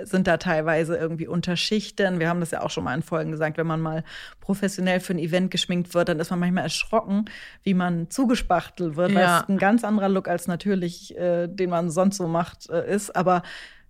sind 0.04 0.26
da 0.26 0.36
teilweise 0.36 0.96
irgendwie 0.96 1.26
unter 1.26 1.56
Schichten. 1.56 2.20
Wir 2.20 2.28
haben 2.28 2.40
das 2.40 2.50
ja 2.50 2.62
auch 2.62 2.70
schon 2.70 2.84
mal 2.84 2.94
in 2.94 3.02
Folgen 3.02 3.30
gesagt, 3.30 3.56
wenn 3.56 3.66
man 3.66 3.80
mal 3.80 4.04
professionell 4.40 5.00
für 5.00 5.14
ein 5.14 5.18
Event 5.18 5.50
geschminkt 5.50 5.94
wird, 5.94 6.08
dann 6.08 6.20
ist 6.20 6.30
man 6.30 6.40
manchmal 6.40 6.64
erschrocken, 6.64 7.24
wie 7.62 7.74
man 7.74 8.10
zugespachtelt 8.10 8.96
wird, 8.96 9.12
ja. 9.12 9.16
weil 9.16 9.24
es 9.24 9.48
ein 9.48 9.58
ganz 9.58 9.84
anderer 9.84 10.08
Look 10.08 10.28
als 10.28 10.46
natürlich, 10.46 11.16
äh, 11.16 11.46
den 11.48 11.70
man 11.70 11.90
sonst 11.90 12.18
so 12.18 12.28
macht, 12.28 12.68
äh, 12.70 12.94
ist. 12.94 13.16
Aber 13.16 13.42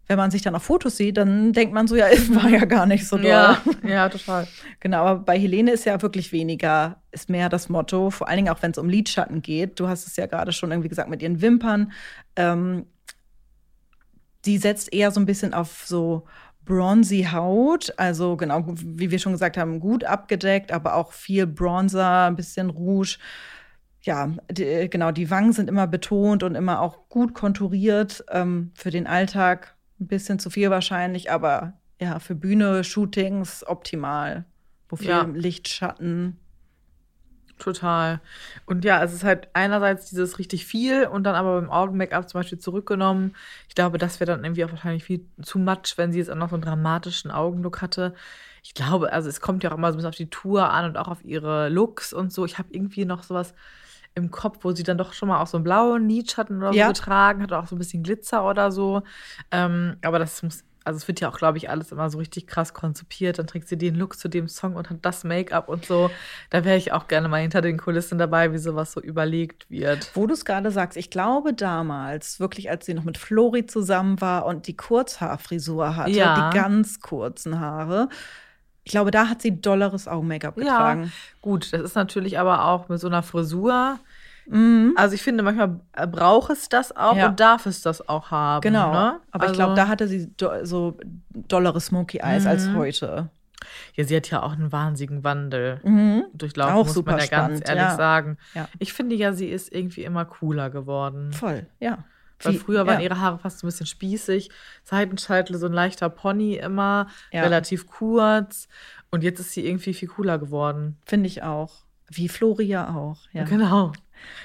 wenn 0.08 0.18
man 0.18 0.30
sich 0.30 0.42
dann 0.42 0.54
auf 0.54 0.62
Fotos 0.62 0.96
sieht, 0.96 1.16
dann 1.16 1.52
denkt 1.52 1.74
man 1.74 1.88
so, 1.88 1.96
ja, 1.96 2.06
war 2.30 2.48
ja 2.48 2.64
gar 2.64 2.86
nicht 2.86 3.06
so 3.06 3.16
doll. 3.16 3.26
Ja, 3.26 3.60
ja, 3.82 4.08
total. 4.08 4.46
Genau, 4.80 5.04
aber 5.04 5.20
bei 5.20 5.38
Helene 5.38 5.72
ist 5.72 5.84
ja 5.84 6.00
wirklich 6.00 6.32
weniger, 6.32 7.00
ist 7.10 7.28
mehr 7.28 7.48
das 7.48 7.68
Motto, 7.68 8.10
vor 8.10 8.28
allen 8.28 8.36
Dingen 8.36 8.48
auch 8.50 8.62
wenn 8.62 8.70
es 8.70 8.78
um 8.78 8.88
Lidschatten 8.88 9.42
geht. 9.42 9.80
Du 9.80 9.88
hast 9.88 10.06
es 10.06 10.16
ja 10.16 10.26
gerade 10.26 10.52
schon 10.52 10.70
irgendwie 10.70 10.88
gesagt 10.88 11.10
mit 11.10 11.22
ihren 11.22 11.40
Wimpern. 11.40 11.92
Ähm, 12.36 12.86
die 14.46 14.58
setzt 14.58 14.92
eher 14.92 15.10
so 15.10 15.20
ein 15.20 15.26
bisschen 15.26 15.54
auf 15.54 15.84
so 15.86 16.24
bronzy 16.64 17.28
Haut, 17.32 17.92
also 17.96 18.36
genau, 18.36 18.64
wie 18.66 19.10
wir 19.10 19.18
schon 19.18 19.32
gesagt 19.32 19.56
haben, 19.56 19.80
gut 19.80 20.04
abgedeckt, 20.04 20.72
aber 20.72 20.94
auch 20.94 21.12
viel 21.12 21.46
Bronzer, 21.46 22.26
ein 22.26 22.36
bisschen 22.36 22.70
Rouge. 22.70 23.18
Ja, 24.02 24.32
die, 24.50 24.88
genau, 24.90 25.10
die 25.10 25.30
Wangen 25.30 25.52
sind 25.52 25.68
immer 25.68 25.86
betont 25.86 26.42
und 26.42 26.54
immer 26.54 26.80
auch 26.80 27.08
gut 27.08 27.34
konturiert. 27.34 28.24
Ähm, 28.30 28.72
für 28.74 28.90
den 28.90 29.06
Alltag 29.06 29.74
ein 30.00 30.06
bisschen 30.06 30.38
zu 30.38 30.50
viel 30.50 30.70
wahrscheinlich, 30.70 31.30
aber 31.30 31.74
ja, 32.00 32.18
für 32.18 32.34
Bühne, 32.34 32.84
Shootings 32.84 33.66
optimal. 33.66 34.44
Wofür 34.88 35.08
ja. 35.08 35.22
Licht, 35.22 35.68
Schatten, 35.68 36.38
Total. 37.58 38.20
Und 38.66 38.84
ja, 38.84 39.02
es 39.02 39.14
ist 39.14 39.24
halt 39.24 39.48
einerseits 39.54 40.10
dieses 40.10 40.38
richtig 40.38 40.66
viel 40.66 41.06
und 41.06 41.24
dann 41.24 41.34
aber 41.34 41.60
beim 41.60 41.70
Augen-Make-up 41.70 42.28
zum 42.28 42.40
Beispiel 42.40 42.58
zurückgenommen. 42.58 43.34
Ich 43.68 43.74
glaube, 43.74 43.96
das 43.96 44.20
wäre 44.20 44.30
dann 44.30 44.44
irgendwie 44.44 44.64
auch 44.64 44.70
wahrscheinlich 44.70 45.04
viel 45.04 45.26
zu 45.42 45.58
much, 45.58 45.94
wenn 45.96 46.12
sie 46.12 46.18
jetzt 46.18 46.30
auch 46.30 46.36
noch 46.36 46.50
so 46.50 46.56
einen 46.56 46.64
dramatischen 46.64 47.30
Augenlook 47.30 47.80
hatte. 47.80 48.14
Ich 48.62 48.74
glaube, 48.74 49.12
also 49.12 49.28
es 49.28 49.40
kommt 49.40 49.64
ja 49.64 49.70
auch 49.70 49.76
immer 49.76 49.90
so 49.90 49.94
ein 49.94 49.98
bisschen 49.98 50.08
auf 50.08 50.16
die 50.16 50.30
Tour 50.30 50.70
an 50.70 50.84
und 50.84 50.98
auch 50.98 51.08
auf 51.08 51.24
ihre 51.24 51.68
Looks 51.70 52.12
und 52.12 52.32
so. 52.32 52.44
Ich 52.44 52.58
habe 52.58 52.68
irgendwie 52.72 53.04
noch 53.06 53.22
sowas 53.22 53.54
im 54.14 54.30
Kopf, 54.30 54.58
wo 54.62 54.72
sie 54.72 54.82
dann 54.82 54.98
doch 54.98 55.12
schon 55.12 55.28
mal 55.28 55.40
auch 55.40 55.46
so 55.46 55.56
einen 55.56 55.64
blauen 55.64 56.08
Lidschatten 56.08 56.58
oder 56.58 56.72
so 56.72 56.78
ja. 56.78 56.88
getragen 56.88 57.42
hat, 57.42 57.52
auch 57.52 57.66
so 57.66 57.76
ein 57.76 57.78
bisschen 57.78 58.02
Glitzer 58.02 58.48
oder 58.48 58.72
so. 58.72 59.02
Ähm, 59.50 59.96
aber 60.02 60.18
das 60.18 60.42
muss 60.42 60.64
also 60.86 60.98
es 60.98 61.08
wird 61.08 61.20
ja 61.20 61.28
auch, 61.28 61.36
glaube 61.36 61.58
ich, 61.58 61.68
alles 61.68 61.90
immer 61.90 62.08
so 62.10 62.18
richtig 62.18 62.46
krass 62.46 62.72
konzipiert. 62.72 63.40
Dann 63.40 63.48
trägt 63.48 63.66
sie 63.66 63.76
den 63.76 63.96
Look 63.96 64.16
zu 64.16 64.28
dem 64.28 64.46
Song 64.46 64.76
und 64.76 64.88
hat 64.88 64.98
das 65.02 65.24
Make-up 65.24 65.68
und 65.68 65.84
so. 65.84 66.10
Da 66.50 66.64
wäre 66.64 66.76
ich 66.76 66.92
auch 66.92 67.08
gerne 67.08 67.28
mal 67.28 67.40
hinter 67.40 67.60
den 67.60 67.76
Kulissen 67.76 68.18
dabei, 68.18 68.52
wie 68.52 68.58
sowas 68.58 68.92
so 68.92 69.00
überlegt 69.00 69.68
wird. 69.68 70.12
Wo 70.14 70.28
du 70.28 70.34
es 70.34 70.44
gerade 70.44 70.70
sagst, 70.70 70.96
ich 70.96 71.10
glaube 71.10 71.54
damals, 71.54 72.38
wirklich 72.38 72.70
als 72.70 72.86
sie 72.86 72.94
noch 72.94 73.02
mit 73.02 73.18
Flori 73.18 73.66
zusammen 73.66 74.20
war 74.20 74.46
und 74.46 74.68
die 74.68 74.76
Kurzhaarfrisur 74.76 75.96
hatte, 75.96 76.12
ja. 76.12 76.50
die 76.50 76.56
ganz 76.56 77.00
kurzen 77.00 77.58
Haare. 77.58 78.08
Ich 78.84 78.92
glaube, 78.92 79.10
da 79.10 79.28
hat 79.28 79.42
sie 79.42 79.60
dolleres 79.60 80.06
Augen-Make-up 80.06 80.54
getragen. 80.54 81.02
Ja, 81.02 81.10
gut, 81.40 81.72
das 81.72 81.80
ist 81.80 81.96
natürlich 81.96 82.38
aber 82.38 82.64
auch 82.66 82.88
mit 82.88 83.00
so 83.00 83.08
einer 83.08 83.24
Frisur 83.24 83.98
Mhm. 84.48 84.94
Also 84.96 85.14
ich 85.14 85.22
finde, 85.22 85.42
manchmal 85.42 85.80
braucht 86.08 86.50
es 86.50 86.68
das 86.68 86.96
auch 86.96 87.16
ja. 87.16 87.28
und 87.28 87.40
darf 87.40 87.66
es 87.66 87.82
das 87.82 88.08
auch 88.08 88.30
haben. 88.30 88.62
Genau. 88.62 88.92
Ne? 88.92 89.20
Aber 89.30 89.42
also, 89.42 89.52
ich 89.52 89.58
glaube, 89.58 89.74
da 89.74 89.88
hatte 89.88 90.08
sie 90.08 90.28
do 90.36 90.50
so 90.62 90.98
dollere 91.30 91.80
Smoky 91.80 92.18
Eyes 92.18 92.44
mhm. 92.44 92.48
als 92.48 92.72
heute. 92.72 93.30
Ja, 93.94 94.04
sie 94.04 94.16
hat 94.16 94.30
ja 94.30 94.42
auch 94.42 94.52
einen 94.52 94.70
wahnsinnigen 94.70 95.24
Wandel 95.24 95.80
mhm. 95.82 96.24
durchlaufen, 96.34 96.74
auch 96.74 96.86
muss 96.86 96.94
super 96.94 97.12
man 97.12 97.20
ja 97.20 97.26
spannend, 97.26 97.64
ganz 97.64 97.68
ehrlich 97.68 97.84
ja. 97.84 97.96
sagen. 97.96 98.38
Ja. 98.54 98.68
Ich 98.78 98.92
finde 98.92 99.16
ja, 99.16 99.32
sie 99.32 99.48
ist 99.48 99.72
irgendwie 99.72 100.04
immer 100.04 100.24
cooler 100.24 100.70
geworden. 100.70 101.32
Voll, 101.32 101.66
ja. 101.80 102.04
Weil 102.42 102.52
Wie, 102.52 102.58
früher 102.58 102.86
waren 102.86 102.98
ja. 102.98 103.04
ihre 103.04 103.20
Haare 103.20 103.38
fast 103.38 103.64
ein 103.64 103.66
bisschen 103.66 103.86
spießig, 103.86 104.50
Seitenscheitel, 104.84 105.56
so 105.56 105.66
ein 105.66 105.72
leichter 105.72 106.10
Pony 106.10 106.56
immer, 106.56 107.08
ja. 107.32 107.42
relativ 107.42 107.86
kurz. 107.86 108.68
Und 109.10 109.24
jetzt 109.24 109.40
ist 109.40 109.52
sie 109.52 109.66
irgendwie 109.66 109.94
viel 109.94 110.08
cooler 110.08 110.38
geworden. 110.38 110.98
Finde 111.06 111.28
ich 111.28 111.42
auch. 111.42 111.86
Wie 112.08 112.28
Floria 112.28 112.94
auch. 112.94 113.22
Ja. 113.32 113.44
Genau. 113.44 113.92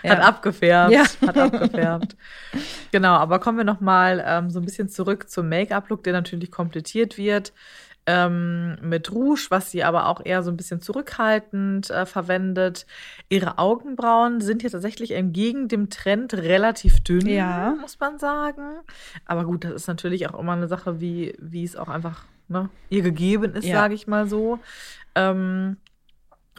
Ja. 0.04 0.12
Hat 0.12 0.20
abgefärbt. 0.24 0.92
Ja. 0.92 1.04
Hat 1.28 1.38
abgefärbt. 1.38 2.16
genau, 2.92 3.14
aber 3.14 3.40
kommen 3.40 3.58
wir 3.58 3.66
noch 3.66 3.82
mal 3.82 4.24
ähm, 4.26 4.50
so 4.50 4.60
ein 4.60 4.66
bisschen 4.66 4.90
zurück 4.90 5.30
zum 5.30 5.50
Make-up-Look, 5.50 6.04
der 6.04 6.14
natürlich 6.14 6.52
komplettiert 6.52 7.18
wird. 7.18 7.54
Ähm, 8.08 8.78
mit 8.82 9.12
Rouge, 9.12 9.46
was 9.50 9.70
sie 9.70 9.84
aber 9.84 10.08
auch 10.08 10.26
eher 10.26 10.42
so 10.42 10.50
ein 10.50 10.58
bisschen 10.58 10.82
zurückhaltend 10.82 11.92
äh, 11.92 12.08
verwendet. 12.08 12.88
Ihre 13.30 13.60
Augenbrauen 13.60 14.42
sind 14.42 14.62
hier 14.64 14.72
tatsächlich 14.72 15.12
entgegen 15.12 15.68
dem 15.68 15.92
Trend 15.92 16.34
relativ 16.34 17.02
dünn, 17.02 17.28
ja. 17.28 17.76
muss 17.80 18.00
man 18.00 18.18
sagen. 18.18 18.64
Aber 19.26 19.46
gut, 19.46 19.66
das 19.66 19.74
ist 19.74 19.88
natürlich 19.88 20.28
auch 20.28 20.40
immer 20.40 20.54
eine 20.54 20.68
Sache, 20.68 21.00
wie, 21.00 21.36
wie 21.38 21.64
es 21.64 21.76
auch 21.76 21.90
einfach 21.90 22.26
ne, 22.48 22.70
ihr 22.90 23.04
gegeben 23.04 23.54
ist, 23.54 23.66
ja. 23.66 23.76
sage 23.76 23.94
ich 23.94 24.08
mal 24.08 24.28
so. 24.28 24.58
Ähm, 25.14 25.78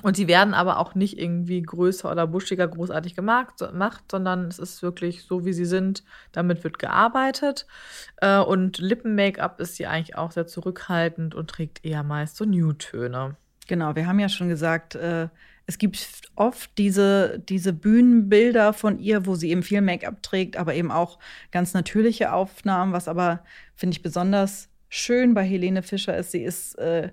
und 0.02 0.16
die 0.16 0.28
werden 0.28 0.54
aber 0.54 0.78
auch 0.78 0.94
nicht 0.94 1.18
irgendwie 1.18 1.62
größer 1.62 2.10
oder 2.10 2.26
buschiger 2.26 2.68
großartig 2.68 3.14
gemacht, 3.14 3.58
gemacht, 3.58 4.04
sondern 4.10 4.46
es 4.46 4.58
ist 4.58 4.82
wirklich 4.82 5.24
so, 5.24 5.44
wie 5.44 5.52
sie 5.52 5.64
sind. 5.64 6.04
Damit 6.32 6.64
wird 6.64 6.78
gearbeitet. 6.78 7.66
Äh, 8.18 8.38
und 8.38 8.78
Lippen-Make-up 8.78 9.60
ist 9.60 9.76
sie 9.76 9.86
eigentlich 9.86 10.16
auch 10.16 10.32
sehr 10.32 10.46
zurückhaltend 10.46 11.34
und 11.34 11.50
trägt 11.50 11.84
eher 11.84 12.02
meist 12.02 12.36
so 12.36 12.44
Nude-Töne. 12.44 13.36
Genau, 13.68 13.94
wir 13.94 14.06
haben 14.06 14.18
ja 14.18 14.28
schon 14.28 14.48
gesagt, 14.48 14.94
äh, 14.94 15.28
es 15.66 15.78
gibt 15.78 16.22
oft 16.34 16.76
diese, 16.76 17.38
diese 17.38 17.72
Bühnenbilder 17.72 18.72
von 18.72 18.98
ihr, 18.98 19.26
wo 19.26 19.36
sie 19.36 19.50
eben 19.50 19.62
viel 19.62 19.80
Make-up 19.80 20.22
trägt, 20.22 20.56
aber 20.56 20.74
eben 20.74 20.90
auch 20.90 21.18
ganz 21.52 21.72
natürliche 21.72 22.32
Aufnahmen, 22.32 22.92
was 22.92 23.08
aber, 23.08 23.44
finde 23.76 23.94
ich, 23.94 24.02
besonders 24.02 24.68
schön 24.88 25.34
bei 25.34 25.44
Helene 25.44 25.82
Fischer 25.82 26.16
ist. 26.16 26.32
Sie 26.32 26.42
ist 26.42 26.76
äh, 26.78 27.10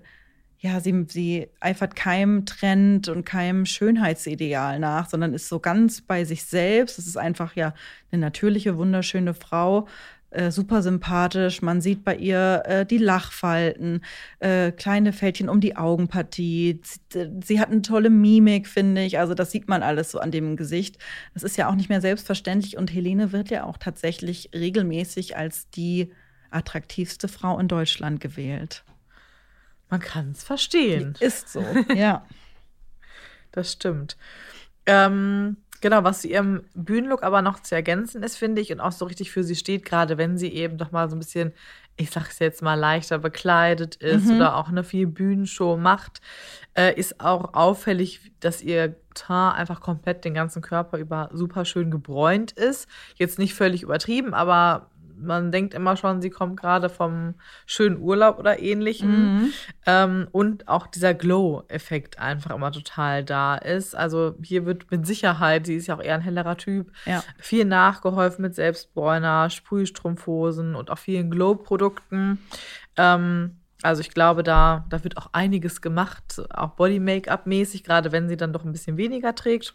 ja, 0.62 0.78
sie, 0.80 1.06
sie 1.08 1.48
eifert 1.58 1.96
keinem 1.96 2.44
Trend 2.44 3.08
und 3.08 3.24
keinem 3.24 3.64
Schönheitsideal 3.64 4.78
nach, 4.78 5.08
sondern 5.08 5.32
ist 5.32 5.48
so 5.48 5.58
ganz 5.58 6.02
bei 6.02 6.24
sich 6.24 6.44
selbst. 6.44 6.98
Es 6.98 7.06
ist 7.06 7.16
einfach 7.16 7.56
ja 7.56 7.72
eine 8.12 8.20
natürliche, 8.20 8.76
wunderschöne 8.76 9.32
Frau. 9.34 9.88
äh, 10.32 10.50
super 10.52 10.82
sympathisch. 10.82 11.62
Man 11.62 11.80
sieht 11.80 12.04
bei 12.04 12.14
ihr 12.14 12.62
äh, 12.66 12.86
die 12.86 12.98
Lachfalten, 12.98 14.04
äh, 14.38 14.70
kleine 14.70 15.12
Fältchen 15.12 15.48
um 15.48 15.60
die 15.60 15.76
Augenpartie. 15.76 16.80
Sie, 16.84 17.30
sie, 17.42 17.58
hat 17.60 17.70
eine 17.70 17.82
tolle 17.82 18.10
Mimik, 18.10 18.68
finde 18.68 19.02
ich. 19.02 19.18
Also 19.18 19.34
das 19.34 19.50
sieht 19.50 19.66
man 19.66 19.82
alles 19.82 20.10
so 20.12 20.20
an 20.20 20.30
dem 20.30 20.56
Gesicht. 20.56 20.98
Das 21.34 21.42
ist 21.42 21.56
ja 21.56 21.68
auch 21.68 21.74
nicht 21.74 21.88
mehr 21.88 22.00
selbstverständlich. 22.02 22.76
Und 22.76 22.92
Helene 22.92 23.32
wird 23.32 23.50
ja 23.50 23.64
auch 23.64 23.78
tatsächlich 23.78 24.50
regelmäßig 24.54 25.36
als 25.36 25.70
die 25.70 26.12
attraktivste 26.50 27.28
Frau 27.28 27.58
in 27.58 27.68
Deutschland 27.68 28.20
gewählt. 28.20 28.84
Man 29.90 30.00
kann 30.00 30.30
es 30.32 30.42
verstehen. 30.42 31.16
Ist 31.20 31.50
so, 31.50 31.64
ja. 31.94 32.24
das 33.52 33.72
stimmt. 33.72 34.16
Ähm, 34.86 35.56
Genau, 35.80 36.04
was 36.04 36.20
zu 36.20 36.28
ihrem 36.28 36.62
Bühnenlook 36.74 37.22
aber 37.22 37.40
noch 37.40 37.60
zu 37.60 37.74
ergänzen 37.74 38.22
ist, 38.22 38.36
finde 38.36 38.60
ich, 38.60 38.70
und 38.70 38.80
auch 38.80 38.92
so 38.92 39.06
richtig 39.06 39.30
für 39.30 39.42
sie 39.42 39.56
steht, 39.56 39.84
gerade 39.84 40.18
wenn 40.18 40.36
sie 40.36 40.52
eben 40.52 40.76
doch 40.76 40.92
mal 40.92 41.08
so 41.08 41.16
ein 41.16 41.20
bisschen, 41.20 41.52
ich 41.96 42.10
sag's 42.10 42.38
jetzt 42.38 42.60
mal, 42.60 42.74
leichter 42.74 43.18
bekleidet 43.18 43.96
ist 43.96 44.26
mhm. 44.26 44.36
oder 44.36 44.56
auch 44.56 44.68
eine 44.68 44.84
viel 44.84 45.06
Bühnenshow 45.06 45.78
macht, 45.78 46.20
äh, 46.74 46.94
ist 46.94 47.20
auch 47.20 47.54
auffällig, 47.54 48.32
dass 48.40 48.60
ihr 48.60 48.96
Teint 49.14 49.56
einfach 49.56 49.80
komplett 49.80 50.24
den 50.24 50.34
ganzen 50.34 50.60
Körper 50.60 50.98
über 50.98 51.30
super 51.32 51.64
schön 51.64 51.90
gebräunt 51.90 52.52
ist. 52.52 52.86
Jetzt 53.16 53.38
nicht 53.38 53.54
völlig 53.54 53.82
übertrieben, 53.82 54.34
aber 54.34 54.90
man 55.20 55.52
denkt 55.52 55.74
immer 55.74 55.96
schon, 55.96 56.20
sie 56.22 56.30
kommt 56.30 56.60
gerade 56.60 56.88
vom 56.88 57.34
schönen 57.66 57.98
Urlaub 57.98 58.38
oder 58.38 58.60
ähnlichem. 58.60 59.10
Mhm. 59.10 59.52
Ähm, 59.86 60.28
und 60.32 60.68
auch 60.68 60.86
dieser 60.86 61.14
Glow-Effekt 61.14 62.18
einfach 62.18 62.54
immer 62.54 62.72
total 62.72 63.24
da 63.24 63.56
ist. 63.56 63.94
Also 63.94 64.34
hier 64.42 64.66
wird 64.66 64.90
mit 64.90 65.06
Sicherheit, 65.06 65.66
sie 65.66 65.76
ist 65.76 65.86
ja 65.86 65.96
auch 65.96 66.02
eher 66.02 66.14
ein 66.14 66.20
hellerer 66.20 66.56
Typ, 66.56 66.92
ja. 67.06 67.22
viel 67.38 67.64
nachgeholfen 67.64 68.42
mit 68.42 68.54
Selbstbräuner, 68.54 69.50
Sprühstrumpfhosen 69.50 70.74
und 70.74 70.90
auch 70.90 70.98
vielen 70.98 71.30
Glow-Produkten. 71.30 72.38
Ähm, 72.96 73.56
also 73.82 74.00
ich 74.00 74.10
glaube, 74.10 74.42
da, 74.42 74.84
da 74.90 75.04
wird 75.04 75.16
auch 75.16 75.28
einiges 75.32 75.80
gemacht, 75.80 76.42
auch 76.50 76.70
Body-Make-up-mäßig, 76.70 77.84
gerade 77.84 78.12
wenn 78.12 78.28
sie 78.28 78.36
dann 78.36 78.52
doch 78.52 78.64
ein 78.64 78.72
bisschen 78.72 78.96
weniger 78.96 79.34
trägt. 79.34 79.74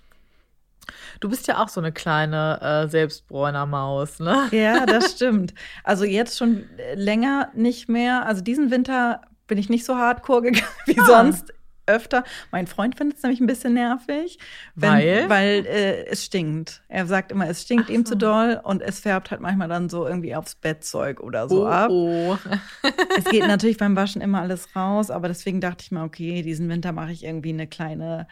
Du 1.19 1.29
bist 1.29 1.47
ja 1.47 1.63
auch 1.63 1.69
so 1.69 1.81
eine 1.81 1.91
kleine 1.91 2.59
äh, 2.61 2.89
Selbstbräuner-Maus, 2.89 4.19
ne? 4.19 4.47
Ja, 4.51 4.85
das 4.85 5.11
stimmt. 5.15 5.53
Also 5.83 6.05
jetzt 6.05 6.37
schon 6.37 6.65
länger 6.95 7.49
nicht 7.53 7.89
mehr. 7.89 8.25
Also 8.25 8.41
diesen 8.41 8.71
Winter 8.71 9.21
bin 9.47 9.57
ich 9.57 9.69
nicht 9.69 9.85
so 9.85 9.95
hardcore 9.95 10.41
gegangen 10.43 10.67
wie 10.85 10.99
ah. 10.99 11.05
sonst 11.05 11.53
öfter. 11.87 12.23
Mein 12.51 12.67
Freund 12.67 12.97
findet 12.97 13.17
es 13.17 13.23
nämlich 13.23 13.39
ein 13.41 13.47
bisschen 13.47 13.73
nervig, 13.73 14.39
wenn, 14.75 14.91
weil, 14.91 15.29
weil 15.29 15.65
äh, 15.65 16.05
es 16.07 16.25
stinkt. 16.25 16.81
Er 16.87 17.05
sagt 17.05 17.31
immer, 17.31 17.47
es 17.47 17.61
stinkt 17.61 17.85
Ach 17.87 17.93
ihm 17.93 18.05
so. 18.05 18.13
zu 18.13 18.17
doll 18.17 18.59
und 18.63 18.81
es 18.81 18.99
färbt 18.99 19.31
halt 19.31 19.41
manchmal 19.41 19.67
dann 19.67 19.89
so 19.89 20.07
irgendwie 20.07 20.35
aufs 20.35 20.55
Bettzeug 20.55 21.19
oder 21.19 21.47
so 21.47 21.63
oh, 21.63 21.67
ab. 21.67 21.89
Oh. 21.91 22.37
es 23.17 23.25
geht 23.25 23.41
natürlich 23.47 23.77
beim 23.77 23.95
Waschen 23.95 24.21
immer 24.21 24.41
alles 24.41 24.75
raus, 24.75 25.11
aber 25.11 25.27
deswegen 25.27 25.61
dachte 25.61 25.83
ich 25.83 25.91
mir, 25.91 26.03
okay, 26.03 26.41
diesen 26.41 26.69
Winter 26.69 26.91
mache 26.91 27.11
ich 27.11 27.23
irgendwie 27.23 27.53
eine 27.53 27.67
kleine 27.67 28.27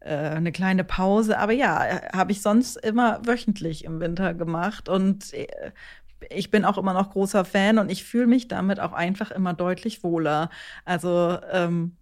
äh, 0.00 0.14
eine 0.14 0.52
kleine 0.52 0.84
Pause. 0.84 1.38
Aber 1.38 1.52
ja, 1.52 2.00
habe 2.12 2.32
ich 2.32 2.42
sonst 2.42 2.76
immer 2.76 3.20
wöchentlich 3.24 3.84
im 3.84 4.00
Winter 4.00 4.34
gemacht. 4.34 4.88
Und 4.88 5.32
äh, 5.34 5.46
ich 6.30 6.50
bin 6.50 6.64
auch 6.64 6.78
immer 6.78 6.92
noch 6.94 7.10
großer 7.10 7.44
Fan 7.44 7.78
und 7.78 7.90
ich 7.90 8.04
fühle 8.04 8.26
mich 8.26 8.48
damit 8.48 8.80
auch 8.80 8.92
einfach 8.92 9.30
immer 9.30 9.54
deutlich 9.54 10.02
wohler. 10.02 10.50
Also 10.84 11.38
ähm, 11.52 11.96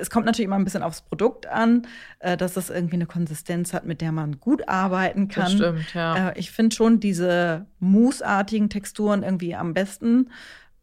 es 0.00 0.10
kommt 0.10 0.26
natürlich 0.26 0.46
immer 0.46 0.56
ein 0.56 0.64
bisschen 0.64 0.82
aufs 0.82 1.02
Produkt 1.02 1.46
an, 1.46 1.86
äh, 2.20 2.36
dass 2.36 2.56
es 2.56 2.70
irgendwie 2.70 2.94
eine 2.94 3.06
Konsistenz 3.06 3.72
hat, 3.72 3.84
mit 3.84 4.00
der 4.00 4.12
man 4.12 4.38
gut 4.40 4.68
arbeiten 4.68 5.28
kann. 5.28 5.44
Das 5.44 5.52
stimmt, 5.52 5.94
ja. 5.94 6.28
Äh, 6.28 6.38
ich 6.38 6.50
finde 6.50 6.74
schon 6.74 7.00
diese 7.00 7.66
mousseartigen 7.78 8.70
Texturen 8.70 9.22
irgendwie 9.22 9.54
am 9.54 9.74
besten 9.74 10.30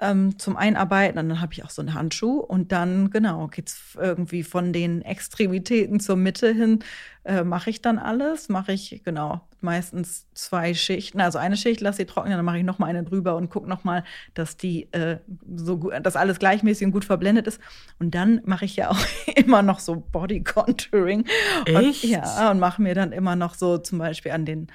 ähm, 0.04 0.38
zum 0.38 0.58
Einarbeiten. 0.58 1.18
Und 1.18 1.30
dann 1.30 1.42
habe 1.42 1.54
ich 1.54 1.64
auch 1.64 1.70
so 1.70 1.82
einen 1.82 1.94
Handschuh 1.94 2.40
und 2.40 2.72
dann, 2.72 3.10
genau, 3.10 3.48
geht 3.48 3.70
es 3.70 3.98
irgendwie 4.00 4.44
von 4.44 4.74
den 4.74 5.02
Extremitäten 5.02 6.00
zur 6.00 6.18
Mitte 6.18 6.54
hin, 6.54 6.80
äh, 7.24 7.44
mache 7.44 7.70
ich 7.70 7.82
dann 7.82 7.98
alles. 7.98 8.50
Mache 8.50 8.74
ich, 8.74 9.02
genau, 9.04 9.42
meistens 9.62 10.28
zwei 10.34 10.74
Schichten. 10.74 11.22
Also 11.22 11.40
eine 11.40 11.56
Schicht 11.56 11.80
lasse 11.80 12.02
ich 12.02 12.10
trocknen, 12.10 12.36
dann 12.36 12.46
mache 12.46 12.58
ich 12.58 12.66
noch 12.66 12.80
mal 12.80 12.88
eine 12.88 13.04
drüber 13.04 13.36
und 13.38 13.50
gucke 13.50 13.70
noch 13.70 13.86
mal, 13.86 14.04
dass 14.34 14.58
die 14.58 14.92
äh, 14.92 15.20
so 15.56 15.78
gut, 15.78 15.94
dass 16.04 16.18
alles 16.18 16.38
gleichmäßig 16.38 16.86
und 16.88 16.92
gut 16.92 17.06
verblendet 17.06 17.48
ist. 17.48 17.62
Und 18.00 18.14
dann 18.14 18.42
mache 18.46 18.66
ich 18.66 18.76
ja 18.76 18.92
auch 18.92 19.00
immer 19.36 19.62
noch 19.62 19.80
so 19.80 19.96
Body 19.96 20.44
Contouring. 20.44 21.26
Echt? 21.66 22.04
Und, 22.04 22.10
ja, 22.10 22.52
und 22.52 22.60
mache 22.60 22.82
mir 22.82 22.94
dann 22.94 23.14
immer 23.14 23.36
noch 23.36 23.56
so 23.56 23.78
zum 23.78 24.00
Beispiel 24.00 24.34
an 24.34 24.46
den 24.46 24.68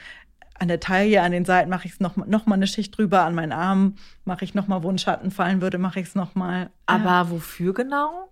an 0.58 0.68
der 0.68 0.80
Taille, 0.80 1.22
an 1.22 1.32
den 1.32 1.44
Seiten 1.44 1.70
mache 1.70 1.86
ich 1.86 1.94
es 1.94 2.00
noch, 2.00 2.16
noch 2.16 2.46
mal 2.46 2.56
eine 2.56 2.66
Schicht 2.66 2.96
drüber, 2.96 3.22
an 3.22 3.34
meinen 3.34 3.52
Armen 3.52 3.96
mache 4.24 4.44
ich 4.44 4.54
noch 4.54 4.66
mal, 4.68 4.82
wo 4.82 4.90
ein 4.90 4.98
Schatten 4.98 5.30
fallen 5.30 5.60
würde, 5.60 5.78
mache 5.78 6.00
ich 6.00 6.08
es 6.08 6.14
noch 6.14 6.34
mal. 6.34 6.70
Aber 6.86 7.04
ja. 7.04 7.30
wofür 7.30 7.74
genau? 7.74 8.28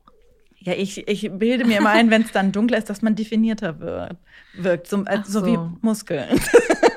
Ja, 0.59 0.73
ich, 0.73 1.07
ich 1.07 1.31
bilde 1.33 1.65
mir 1.65 1.79
immer 1.79 1.91
ein, 1.91 2.11
wenn 2.11 2.23
es 2.23 2.33
dann 2.33 2.51
dunkler 2.51 2.79
ist, 2.79 2.91
dass 2.91 3.03
man 3.03 3.15
definierter 3.15 3.79
wird, 3.79 4.17
wirkt, 4.55 4.89
so, 4.89 5.05
äh, 5.05 5.23
so. 5.25 5.41
so 5.41 5.47
wie 5.47 5.59
Muskeln. 5.81 6.41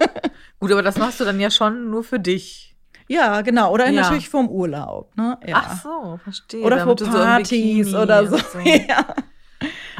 Gut, 0.59 0.71
aber 0.71 0.81
das 0.81 0.98
machst 0.98 1.19
du 1.19 1.25
dann 1.25 1.39
ja 1.39 1.51
schon 1.51 1.89
nur 1.89 2.03
für 2.03 2.19
dich. 2.19 2.75
Ja, 3.07 3.41
genau. 3.41 3.71
Oder 3.71 3.89
ja. 3.89 4.01
natürlich 4.01 4.29
vorm 4.29 4.50
Urlaub. 4.50 5.15
Ne? 5.15 5.38
Ja. 5.45 5.63
Ach 5.65 5.81
so, 5.81 6.19
verstehe. 6.24 6.63
Oder 6.63 6.83
vor 6.83 6.95
Partys 6.95 7.91
so 7.91 8.00
oder 8.00 8.27
so. 8.27 8.38
so. 8.38 8.59
Ja. 8.63 9.15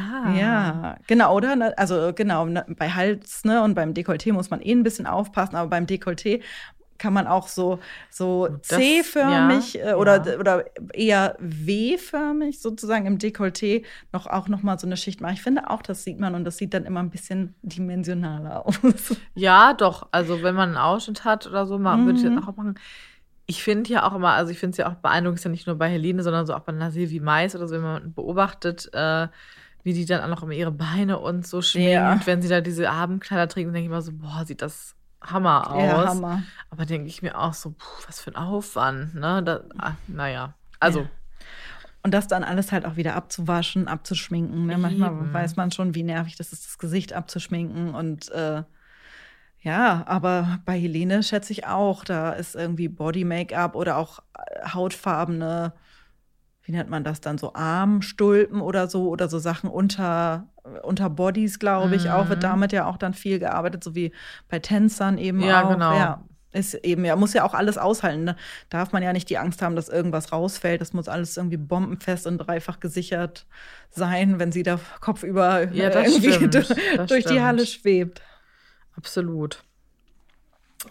Ah. 0.00 0.34
Ja, 0.34 0.96
genau, 1.06 1.36
oder? 1.36 1.74
Also 1.78 2.12
genau, 2.14 2.46
bei 2.76 2.90
Hals 2.90 3.44
ne, 3.44 3.62
und 3.62 3.74
beim 3.74 3.92
Dekolleté 3.92 4.32
muss 4.32 4.50
man 4.50 4.62
eh 4.62 4.72
ein 4.72 4.82
bisschen 4.82 5.06
aufpassen, 5.06 5.56
aber 5.56 5.70
beim 5.70 5.86
Dekolleté 5.86 6.40
kann 7.00 7.14
man 7.14 7.26
auch 7.26 7.48
so, 7.48 7.80
so 8.10 8.48
C-förmig 8.60 9.74
ja, 9.74 9.92
äh, 9.92 9.94
oder, 9.94 10.24
ja. 10.24 10.38
oder 10.38 10.64
eher 10.92 11.36
W-förmig 11.40 12.60
sozusagen 12.60 13.06
im 13.06 13.18
Dekolleté 13.18 13.84
noch 14.12 14.26
auch 14.26 14.48
noch 14.48 14.62
mal 14.62 14.78
so 14.78 14.86
eine 14.86 14.96
Schicht 14.96 15.20
machen. 15.20 15.34
Ich 15.34 15.42
finde 15.42 15.70
auch, 15.70 15.82
das 15.82 16.04
sieht 16.04 16.20
man 16.20 16.34
und 16.34 16.44
das 16.44 16.58
sieht 16.58 16.74
dann 16.74 16.84
immer 16.84 17.00
ein 17.00 17.10
bisschen 17.10 17.54
dimensionaler 17.62 18.66
aus. 18.66 19.16
Ja, 19.34 19.72
doch. 19.72 20.08
Also 20.12 20.42
wenn 20.42 20.54
man 20.54 20.70
einen 20.70 20.78
Ausschnitt 20.78 21.24
hat 21.24 21.46
oder 21.46 21.66
so, 21.66 21.78
mhm. 21.78 22.04
würde 22.04 22.18
ich 22.18 22.24
das 22.24 22.46
auch 22.46 22.54
machen. 22.54 22.78
Ich 23.46 23.64
finde 23.64 23.90
ja 23.90 24.08
auch 24.08 24.14
immer, 24.14 24.34
also 24.34 24.52
ich 24.52 24.58
finde 24.58 24.72
es 24.72 24.76
ja 24.76 24.88
auch 24.88 24.94
beeindruckend, 24.94 25.40
ist 25.40 25.44
ja 25.44 25.50
nicht 25.50 25.66
nur 25.66 25.76
bei 25.76 25.88
Helene, 25.88 26.22
sondern 26.22 26.46
so 26.46 26.54
auch 26.54 26.60
bei 26.60 26.72
Nasir 26.72 27.10
wie 27.10 27.18
Mais 27.18 27.56
oder 27.56 27.66
so, 27.66 27.74
wenn 27.74 27.82
man 27.82 28.12
beobachtet, 28.12 28.90
äh, 28.92 29.26
wie 29.82 29.92
die 29.92 30.04
dann 30.04 30.22
auch 30.22 30.28
noch 30.28 30.42
immer 30.42 30.52
ihre 30.52 30.72
Beine 30.72 31.18
und 31.18 31.46
so 31.46 31.62
schminkt, 31.62 31.92
ja. 31.92 32.20
wenn 32.24 32.42
sie 32.42 32.48
da 32.48 32.60
diese 32.60 32.90
Abendkleider 32.90 33.48
trägt, 33.48 33.66
dann 33.66 33.74
denke 33.74 33.86
ich 33.86 33.90
immer 33.90 34.02
so, 34.02 34.12
boah, 34.12 34.44
sieht 34.44 34.62
das 34.62 34.94
Hammer 35.22 35.70
aus. 35.70 35.82
Ja, 35.82 36.06
Hammer. 36.06 36.42
Aber 36.70 36.86
denke 36.86 37.08
ich 37.08 37.22
mir 37.22 37.38
auch 37.38 37.54
so, 37.54 37.70
puh, 37.70 38.06
was 38.06 38.20
für 38.20 38.30
ein 38.30 38.36
Aufwand, 38.36 39.14
ne? 39.14 39.42
Da, 39.42 39.62
ah, 39.78 39.92
naja, 40.06 40.54
also. 40.78 41.00
Ja. 41.00 41.10
Und 42.02 42.14
das 42.14 42.28
dann 42.28 42.44
alles 42.44 42.72
halt 42.72 42.86
auch 42.86 42.96
wieder 42.96 43.14
abzuwaschen, 43.14 43.86
abzuschminken. 43.86 44.64
Ne? 44.64 44.78
Manchmal 44.78 45.34
weiß 45.34 45.56
man 45.56 45.70
schon, 45.70 45.94
wie 45.94 46.02
nervig 46.02 46.34
das 46.34 46.50
ist, 46.50 46.64
das 46.64 46.78
Gesicht 46.78 47.12
abzuschminken. 47.12 47.94
Und 47.94 48.30
äh, 48.30 48.62
ja, 49.60 50.04
aber 50.06 50.60
bei 50.64 50.80
Helene 50.80 51.22
schätze 51.22 51.52
ich 51.52 51.66
auch, 51.66 52.04
da 52.04 52.32
ist 52.32 52.54
irgendwie 52.54 52.88
Body-Make-up 52.88 53.74
oder 53.74 53.98
auch 53.98 54.20
äh, 54.34 54.70
hautfarbene 54.70 55.74
wie 56.62 56.72
nennt 56.72 56.90
man 56.90 57.04
das 57.04 57.20
dann, 57.20 57.38
so 57.38 57.54
Armstulpen 57.54 58.60
oder 58.60 58.88
so 58.88 59.08
oder 59.08 59.28
so 59.28 59.38
Sachen 59.38 59.70
unter, 59.70 60.48
unter 60.82 61.10
Bodies, 61.10 61.58
glaube 61.58 61.96
ich, 61.96 62.04
mhm. 62.04 62.10
auch, 62.10 62.28
wird 62.28 62.40
mhm. 62.40 62.44
damit 62.44 62.72
ja 62.72 62.86
auch 62.86 62.96
dann 62.96 63.14
viel 63.14 63.38
gearbeitet, 63.38 63.82
so 63.82 63.94
wie 63.94 64.12
bei 64.48 64.58
Tänzern 64.58 65.18
eben 65.18 65.40
ja, 65.40 65.64
auch. 65.64 65.72
Genau. 65.72 65.94
Ja, 65.94 66.24
ist 66.52 66.74
eben, 66.74 67.04
ja, 67.04 67.14
muss 67.16 67.32
ja 67.32 67.44
auch 67.44 67.54
alles 67.54 67.78
aushalten. 67.78 68.24
Ne? 68.24 68.36
Darf 68.70 68.92
man 68.92 69.02
ja 69.02 69.12
nicht 69.12 69.30
die 69.30 69.38
Angst 69.38 69.62
haben, 69.62 69.76
dass 69.76 69.88
irgendwas 69.88 70.32
rausfällt. 70.32 70.80
Das 70.80 70.92
muss 70.92 71.08
alles 71.08 71.36
irgendwie 71.36 71.56
bombenfest 71.56 72.26
und 72.26 72.38
dreifach 72.38 72.80
gesichert 72.80 73.46
sein, 73.90 74.38
wenn 74.40 74.50
sie 74.50 74.64
da 74.64 74.80
kopfüber 75.00 75.72
ja, 75.72 75.94
irgendwie 75.94 76.32
stimmt. 76.32 76.54
durch 76.54 76.66
stimmt. 76.66 77.30
die 77.30 77.40
Halle 77.40 77.66
schwebt. 77.66 78.22
Absolut. 78.96 79.62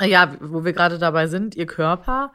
Ja, 0.02 0.34
wo 0.40 0.64
wir 0.64 0.74
gerade 0.74 0.98
dabei 0.98 1.28
sind, 1.28 1.56
ihr 1.56 1.66
Körper 1.66 2.32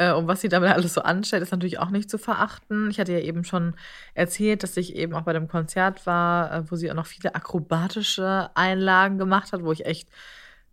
äh, 0.00 0.12
und 0.12 0.26
was 0.26 0.40
sie 0.40 0.48
damit 0.48 0.70
alles 0.70 0.94
so 0.94 1.02
anstellt, 1.02 1.42
ist 1.42 1.52
natürlich 1.52 1.78
auch 1.78 1.90
nicht 1.90 2.08
zu 2.10 2.16
verachten. 2.16 2.90
Ich 2.90 2.98
hatte 2.98 3.12
ja 3.12 3.18
eben 3.20 3.44
schon 3.44 3.74
erzählt, 4.14 4.62
dass 4.62 4.76
ich 4.78 4.96
eben 4.96 5.14
auch 5.14 5.22
bei 5.22 5.34
dem 5.34 5.46
Konzert 5.46 6.06
war, 6.06 6.52
äh, 6.52 6.70
wo 6.70 6.76
sie 6.76 6.90
auch 6.90 6.94
noch 6.94 7.06
viele 7.06 7.34
akrobatische 7.34 8.50
Einlagen 8.54 9.18
gemacht 9.18 9.52
hat, 9.52 9.62
wo 9.62 9.72
ich 9.72 9.84
echt 9.84 10.08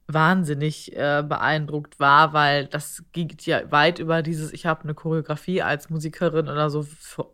wahnsinnig 0.08 0.96
äh, 0.96 1.24
beeindruckt 1.28 2.00
war, 2.00 2.32
weil 2.32 2.68
das 2.68 3.04
geht 3.12 3.46
ja 3.46 3.70
weit 3.70 4.00
über 4.00 4.22
dieses, 4.22 4.54
ich 4.54 4.66
habe 4.66 4.84
eine 4.84 4.94
Choreografie 4.94 5.62
als 5.62 5.90
Musikerin 5.90 6.48
oder 6.48 6.70
so 6.70 6.86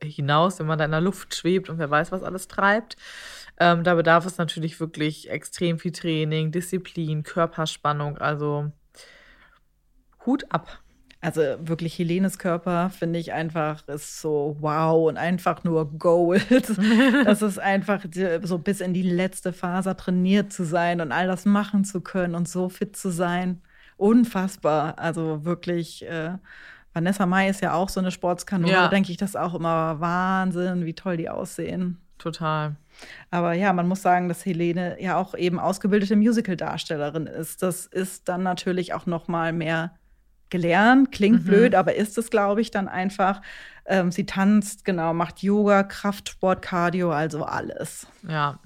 hinaus, 0.01 0.57
wenn 0.59 0.65
man 0.65 0.79
da 0.79 0.85
in 0.85 0.91
der 0.91 1.01
Luft 1.01 1.35
schwebt 1.35 1.69
und 1.69 1.77
wer 1.77 1.91
weiß, 1.91 2.11
was 2.11 2.23
alles 2.23 2.47
treibt. 2.47 2.95
Ähm, 3.59 3.83
da 3.83 3.93
bedarf 3.93 4.25
es 4.25 4.39
natürlich 4.39 4.79
wirklich 4.79 5.29
extrem 5.29 5.77
viel 5.77 5.91
Training, 5.91 6.51
Disziplin, 6.51 7.21
Körperspannung, 7.21 8.17
also 8.17 8.71
Hut 10.25 10.45
ab. 10.51 10.82
Also 11.23 11.41
wirklich 11.59 11.97
Helenes 11.97 12.37
Körper 12.37 12.89
finde 12.89 13.17
ich 13.17 13.31
einfach 13.31 13.87
ist 13.87 14.19
so 14.19 14.57
wow 14.59 15.07
und 15.07 15.15
einfach 15.15 15.63
nur 15.63 15.89
Gold. 15.97 16.45
das 17.25 17.41
ist 17.41 17.59
einfach 17.59 18.05
so 18.43 18.57
bis 18.57 18.81
in 18.81 18.93
die 18.93 19.03
letzte 19.03 19.53
Faser 19.53 19.95
trainiert 19.95 20.51
zu 20.51 20.65
sein 20.65 20.99
und 20.99 21.13
all 21.13 21.27
das 21.27 21.45
machen 21.45 21.85
zu 21.85 22.01
können 22.01 22.35
und 22.35 22.49
so 22.49 22.67
fit 22.67 22.97
zu 22.97 23.09
sein. 23.09 23.61
unfassbar. 23.95 24.99
Also 24.99 25.45
wirklich, 25.45 26.05
äh, 26.05 26.31
Vanessa 26.93 27.25
Mai 27.25 27.47
ist 27.47 27.61
ja 27.61 27.73
auch 27.73 27.87
so 27.87 28.01
eine 28.01 28.11
Sportskanone. 28.11 28.73
Ja. 28.73 28.87
Denke 28.89 29.11
ich 29.11 29.17
das 29.17 29.37
auch 29.37 29.55
immer 29.55 30.01
Wahnsinn, 30.01 30.85
wie 30.85 30.93
toll 30.93 31.15
die 31.15 31.29
aussehen. 31.29 31.99
Total. 32.17 32.75
Aber 33.31 33.53
ja, 33.53 33.71
man 33.71 33.87
muss 33.87 34.01
sagen, 34.01 34.27
dass 34.27 34.45
Helene 34.45 35.01
ja 35.01 35.17
auch 35.17 35.35
eben 35.35 35.57
ausgebildete 35.57 36.17
Musical-Darstellerin 36.17 37.27
ist. 37.27 37.63
Das 37.63 37.85
ist 37.85 38.27
dann 38.27 38.43
natürlich 38.43 38.93
auch 38.93 39.05
noch 39.05 39.29
mal 39.29 39.53
mehr 39.53 39.93
gelernt. 40.53 41.11
Klingt 41.11 41.41
Mhm. 41.41 41.47
blöd, 41.47 41.75
aber 41.75 41.95
ist 41.95 42.17
es, 42.17 42.29
glaube 42.29 42.61
ich, 42.61 42.71
dann 42.71 42.87
einfach. 42.87 43.41
Ähm, 43.85 44.11
sie 44.13 44.25
tanzt, 44.25 44.85
genau, 44.85 45.13
macht 45.13 45.43
Yoga, 45.43 45.83
Kraftsport, 45.83 46.61
Cardio, 46.61 47.11
also 47.11 47.43
alles. 47.43 48.07
Ja. 48.25 48.59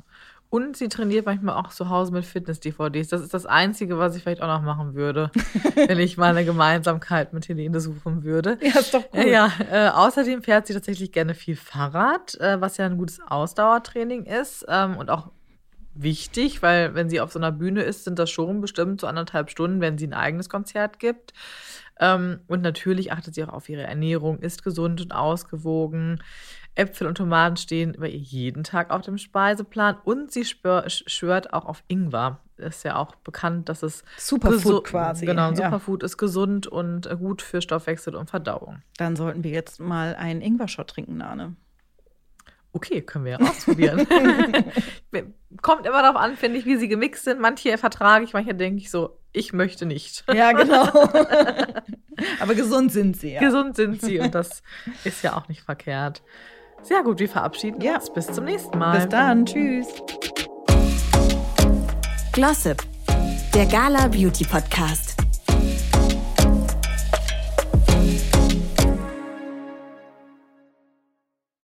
Und 0.50 0.78
sie 0.78 0.88
trainiert 0.88 1.26
manchmal 1.26 1.56
auch 1.56 1.70
zu 1.72 1.90
Hause 1.90 2.14
mit 2.14 2.24
Fitness-DVDs. 2.26 3.10
Das 3.10 3.22
ist 3.22 3.34
das 3.34 3.46
Einzige, 3.46 3.98
was 3.98 4.16
ich 4.16 4.24
vielleicht 4.24 4.42
auch 4.42 4.48
noch 4.48 4.62
machen 4.62 4.94
würde, 4.96 5.30
wenn 5.76 6.00
ich 6.00 6.18
mal 6.18 6.30
eine 6.30 6.46
Gemeinsamkeit 6.46 7.34
mit 7.34 7.50
Helene 7.50 7.82
suchen 7.82 8.24
würde. 8.24 8.58
Ja, 8.62 8.80
ist 8.80 8.94
doch 8.94 9.04
Ja, 9.14 9.24
ja. 9.24 9.52
Äh, 9.72 9.90
außerdem 9.90 10.44
fährt 10.44 10.68
sie 10.68 10.74
tatsächlich 10.74 11.12
gerne 11.12 11.34
viel 11.34 11.56
Fahrrad, 11.58 12.36
äh, 12.40 12.62
was 12.62 12.78
ja 12.78 12.86
ein 12.86 12.98
gutes 12.98 13.20
Ausdauertraining 13.28 14.24
ist 14.26 14.66
ähm, 14.70 14.96
und 14.98 15.10
auch 15.10 15.32
wichtig, 16.02 16.62
weil 16.62 16.96
wenn 16.96 17.10
sie 17.10 17.20
auf 17.22 17.32
so 17.32 17.40
einer 17.40 17.52
Bühne 17.52 17.82
ist, 17.82 18.04
sind 18.04 18.20
das 18.20 18.30
schon 18.30 18.62
bestimmt 18.62 19.02
so 19.02 19.08
anderthalb 19.08 19.50
Stunden, 19.50 19.82
wenn 19.82 19.98
sie 19.98 20.08
ein 20.08 20.14
eigenes 20.14 20.50
Konzert 20.50 21.00
gibt. 21.00 21.34
Ähm, 22.00 22.40
und 22.48 22.62
natürlich 22.62 23.12
achtet 23.12 23.36
sie 23.36 23.44
auch 23.44 23.54
auf 23.54 23.70
ihre 23.70 23.84
Ernährung, 23.84 24.40
ist 24.40 24.64
gesund 24.64 25.02
und 25.02 25.12
ausgewogen. 25.14 26.22
Äpfel 26.76 27.08
und 27.08 27.16
Tomaten 27.16 27.58
stehen 27.58 27.96
bei 28.00 28.10
ihr 28.10 28.20
jeden 28.20 28.64
Tag 28.64 28.92
auf 28.92 29.02
dem 29.02 29.18
Speiseplan 29.18 29.98
und 30.04 30.32
sie 30.32 30.46
schwört 30.46 31.54
auch 31.54 31.66
auf 31.66 31.84
Ingwer. 31.88 32.40
Ist 32.58 32.84
ja 32.84 32.96
auch 32.96 33.16
bekannt, 33.16 33.70
dass 33.70 33.84
es 33.84 34.04
Superfood 34.18 34.84
quasi, 34.86 35.26
Genau, 35.26 35.50
ein 35.50 35.56
ja. 35.56 35.66
Superfood 35.66 36.04
ist 36.04 36.18
gesund 36.18 36.68
und 36.68 37.08
gut 37.20 37.42
für 37.42 37.62
Stoffwechsel 37.62 38.16
und 38.16 38.30
Verdauung. 38.30 38.82
Dann 38.98 39.16
sollten 39.16 39.44
wir 39.44 39.52
jetzt 39.52 39.80
mal 39.80 40.16
einen 40.16 40.42
Ingwer-Shot 40.42 40.88
trinken, 40.88 41.18
Nane. 41.18 41.56
Okay, 42.74 43.02
können 43.02 43.26
wir 43.26 43.32
ja 43.34 43.40
ausprobieren. 43.40 44.06
Kommt 45.62 45.86
immer 45.88 46.02
darauf 46.02 46.18
an, 46.18 46.38
finde 46.38 46.60
ich, 46.60 46.66
wie 46.66 46.78
sie 46.78 46.88
gemixt 46.88 47.24
sind. 47.24 47.40
Manche 47.40 47.78
vertrage 47.78 48.24
ich, 48.26 48.34
manche 48.34 48.54
denke 48.54 48.80
ich 48.82 48.92
so, 48.92 49.18
ich 49.34 49.54
möchte 49.54 49.86
nicht. 49.86 50.24
Ja, 50.32 50.52
genau. 50.52 50.84
Aber 52.40 52.54
gesund 52.56 52.92
sind 52.92 53.18
sie, 53.18 53.34
ja. 53.34 53.40
Gesund 53.40 53.76
sind 53.76 54.02
sie 54.02 54.20
und 54.20 54.36
das 54.36 54.62
ist 55.04 55.24
ja 55.24 55.36
auch 55.36 55.48
nicht 55.48 55.62
verkehrt. 55.62 56.22
Sehr 56.84 57.02
gut, 57.04 57.20
wir 57.20 57.30
verabschieden 57.30 57.82
Ja. 57.82 57.96
uns. 57.96 58.14
Bis 58.14 58.28
zum 58.28 58.46
nächsten 58.46 58.78
Mal. 58.78 58.98
Bis 59.00 59.10
dann, 59.10 59.46
tschüss. 59.46 59.88
Glossip, 62.34 62.84
der 63.54 63.66
Gala 63.66 64.08
Beauty 64.08 64.46
Podcast. 64.46 65.17